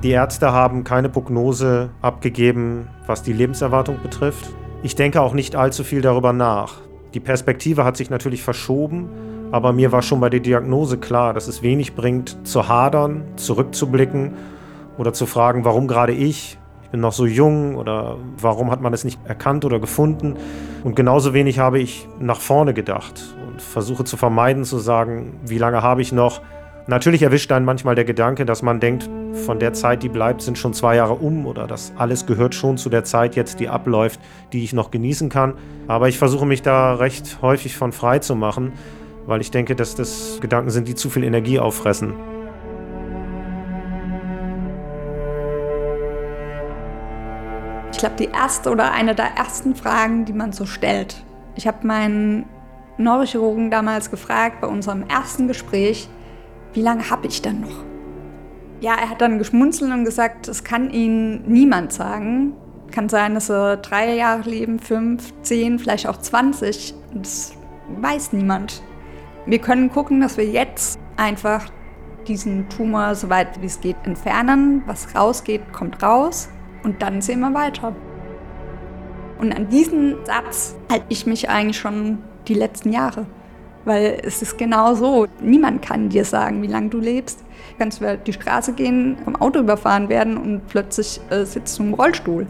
Die 0.04 0.12
Ärzte 0.12 0.52
haben 0.52 0.84
keine 0.84 1.10
Prognose 1.10 1.89
abgegeben, 2.04 2.89
was 3.08 3.24
die 3.24 3.34
Lebenserwartung 3.34 4.00
betrifft. 4.04 4.50
Ich 4.84 4.96
denke 4.96 5.20
auch 5.22 5.34
nicht 5.34 5.56
allzu 5.56 5.84
viel 5.84 6.02
darüber 6.02 6.32
nach. 6.32 6.91
Die 7.13 7.19
Perspektive 7.19 7.84
hat 7.84 7.97
sich 7.97 8.10
natürlich 8.10 8.41
verschoben, 8.41 9.10
aber 9.52 9.74
mir 9.74 9.91
war 9.91 10.02
schon 10.02 10.21
bei 10.21 10.30
der 10.30 10.39
Diagnose 10.39 10.97
klar, 10.97 11.34
dass 11.34 11.47
es 11.47 11.62
wenig 11.62 11.93
bringt, 11.93 12.47
zu 12.47 12.69
hadern, 12.69 13.24
zurückzublicken 13.36 14.34
oder 14.97 15.12
zu 15.12 15.26
fragen, 15.26 15.65
warum 15.65 15.88
gerade 15.88 16.13
ich? 16.13 16.58
Ich 16.84 16.89
bin 16.89 17.02
noch 17.02 17.12
so 17.12 17.26
jung 17.26 17.76
oder 17.76 18.17
warum 18.38 18.71
hat 18.71 18.82
man 18.82 18.93
es 18.93 19.04
nicht 19.04 19.19
erkannt 19.26 19.65
oder 19.65 19.80
gefunden? 19.80 20.36
Und 20.84 20.95
genauso 20.95 21.34
wenig 21.34 21.60
habe 21.60 21.80
ich 21.80 22.08
nach 22.19 22.39
vorne 22.39 22.74
gedacht 22.74 23.36
und 23.47 23.62
versuche 23.62 24.06
zu 24.06 24.15
vermeiden 24.15 24.63
zu 24.63 24.78
sagen, 24.78 25.39
wie 25.45 25.58
lange 25.58 25.82
habe 25.82 26.02
ich 26.02 26.12
noch? 26.12 26.41
Natürlich 26.88 27.22
erwischt 27.22 27.52
dann 27.52 27.63
manchmal 27.63 27.94
der 27.96 28.06
Gedanke, 28.06 28.46
dass 28.46 28.63
man 28.63 28.80
denkt, 28.80 29.08
von 29.46 29.60
der 29.60 29.74
Zeit, 29.74 30.04
die 30.04 30.10
bleibt, 30.10 30.41
sind 30.41 30.58
schon 30.58 30.74
zwei 30.74 30.96
Jahre 30.96 31.13
um 31.13 31.46
oder 31.46 31.67
das 31.67 31.94
alles 31.96 32.26
gehört 32.26 32.56
schon 32.56 32.78
zu 32.78 32.89
der 32.89 33.04
Zeit 33.04 33.36
jetzt, 33.36 33.60
die 33.60 33.70
abläuft, 33.70 34.20
die 34.52 34.63
ich 34.63 34.74
noch 34.74 34.89
genießen 34.91 35.30
kann. 35.30 35.54
Aber 35.88 36.10
ich 36.10 36.17
versuche 36.17 36.46
mich 36.46 36.63
da 36.63 36.96
recht 36.96 37.39
häufig 37.41 37.78
von 37.78 37.91
frei 37.91 38.20
zu 38.20 38.36
machen, 38.36 38.74
weil 39.28 39.41
ich 39.41 39.52
denke, 39.52 39.76
dass 39.76 39.96
das 39.96 40.39
Gedanken 40.41 40.72
sind, 40.72 40.88
die 40.88 40.96
zu 40.96 41.10
viel 41.10 41.24
Energie 41.24 41.60
auffressen. 41.60 42.13
Ich 47.91 48.00
glaube, 48.00 48.15
die 48.17 48.30
erste 48.30 48.72
oder 48.72 48.91
eine 48.91 49.13
der 49.13 49.38
ersten 49.38 49.76
Fragen, 49.76 50.26
die 50.26 50.34
man 50.34 50.52
so 50.52 50.65
stellt. 50.65 51.24
Ich 51.56 51.67
habe 51.67 51.86
meinen 51.86 52.46
Neurochirurgen 52.98 53.70
damals 53.70 54.10
gefragt 54.10 54.62
bei 54.62 54.67
unserem 54.67 55.04
ersten 55.08 55.48
Gespräch, 55.48 56.10
wie 56.74 56.82
lange 56.82 57.10
habe 57.10 57.28
ich 57.28 57.42
denn 57.42 57.62
noch? 57.62 57.84
Ja, 58.80 58.96
er 58.96 59.10
hat 59.10 59.22
dann 59.22 59.38
geschmunzelt 59.38 59.92
und 59.92 60.06
gesagt, 60.06 60.48
das 60.48 60.64
kann 60.64 60.90
Ihnen 60.90 61.44
niemand 61.48 61.94
sagen. 61.94 62.54
Kann 62.92 63.10
sein, 63.10 63.36
dass 63.36 63.48
Sie 63.48 63.78
drei 63.78 64.16
Jahre 64.16 64.50
leben, 64.50 64.80
fünf, 64.80 65.34
zehn, 65.44 65.78
vielleicht 65.78 66.08
auch 66.08 66.18
20. 66.18 66.96
Das 67.14 67.54
weiß 68.00 68.34
niemand. 68.34 68.82
Wir 69.46 69.60
können 69.60 69.92
gucken, 69.92 70.22
dass 70.22 70.38
wir 70.38 70.46
jetzt 70.46 71.00
einfach 71.18 71.70
diesen 72.28 72.70
Tumor 72.70 73.16
so 73.16 73.30
weit 73.30 73.62
wie 73.62 73.66
es 73.66 73.82
geht 73.82 73.98
entfernen. 74.04 74.84
Was 74.88 75.16
rausgeht, 75.16 75.74
kommt 75.74 76.02
raus. 76.02 76.50
Und 76.84 77.02
dann 77.02 77.22
sehen 77.22 77.42
wir 77.42 77.54
weiter. 77.54 77.96
Und 79.40 79.56
an 79.56 79.70
diesen 79.70 80.24
Satz 80.26 80.76
halte 80.92 81.06
ich 81.10 81.26
mich 81.26 81.50
eigentlich 81.50 81.78
schon 81.78 82.20
die 82.48 82.54
letzten 82.54 82.92
Jahre. 82.92 83.26
Weil 83.86 84.22
es 84.24 84.41
ist 84.41 84.58
genau 84.58 84.94
so. 84.94 85.28
Niemand 85.41 85.82
kann 85.82 86.10
dir 86.10 86.26
sagen, 86.26 86.62
wie 86.62 86.67
lange 86.67 86.89
du 86.89 87.00
lebst. 87.00 87.41
Du 87.41 87.78
kannst 87.80 88.00
über 88.00 88.15
die 88.17 88.34
Straße 88.34 88.74
gehen, 88.74 89.17
vom 89.24 89.36
Auto 89.36 89.60
überfahren 89.60 90.10
werden 90.10 90.38
und 90.38 90.67
plötzlich 90.67 91.20
äh, 91.30 91.46
sitzt 91.46 91.80
du 91.80 91.84
im 91.84 91.94
Rollstuhl. 91.94 92.46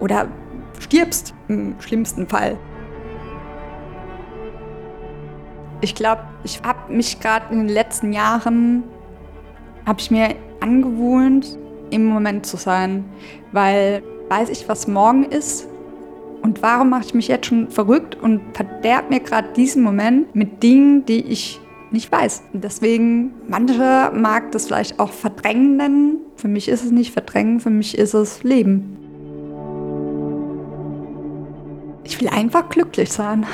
Oder 0.00 0.26
stirbst 0.80 1.34
im 1.48 1.76
schlimmsten 1.80 2.26
Fall. 2.26 2.58
Ich 5.80 5.94
glaube, 5.94 6.22
ich 6.44 6.60
habe 6.62 6.92
mich 6.92 7.20
gerade 7.20 7.52
in 7.52 7.60
den 7.60 7.68
letzten 7.68 8.12
Jahren, 8.12 8.84
habe 9.86 10.00
ich 10.00 10.10
mir 10.10 10.34
angewohnt, 10.60 11.58
im 11.90 12.06
Moment 12.06 12.46
zu 12.46 12.56
sein. 12.56 13.04
Weil 13.52 14.02
weiß 14.28 14.48
ich, 14.48 14.68
was 14.68 14.88
morgen 14.88 15.24
ist, 15.24 15.68
und 16.42 16.62
warum 16.62 16.90
mache 16.90 17.04
ich 17.06 17.14
mich 17.14 17.28
jetzt 17.28 17.46
schon 17.46 17.70
verrückt 17.70 18.16
und 18.20 18.40
verderb 18.52 19.10
mir 19.10 19.20
gerade 19.20 19.48
diesen 19.54 19.82
Moment 19.82 20.34
mit 20.34 20.62
Dingen, 20.62 21.04
die 21.06 21.20
ich 21.20 21.60
nicht 21.92 22.10
weiß. 22.10 22.42
Und 22.52 22.64
deswegen, 22.64 23.32
manche 23.48 24.10
mag 24.14 24.50
das 24.52 24.66
vielleicht 24.66 24.98
auch 24.98 25.12
verdrängen 25.12 25.76
nennen. 25.76 26.16
Für 26.36 26.48
mich 26.48 26.68
ist 26.68 26.84
es 26.84 26.90
nicht 26.90 27.12
verdrängen, 27.12 27.60
für 27.60 27.70
mich 27.70 27.96
ist 27.96 28.14
es 28.14 28.42
Leben. 28.42 28.98
Ich 32.04 32.20
will 32.20 32.28
einfach 32.28 32.68
glücklich 32.68 33.12
sein. 33.12 33.46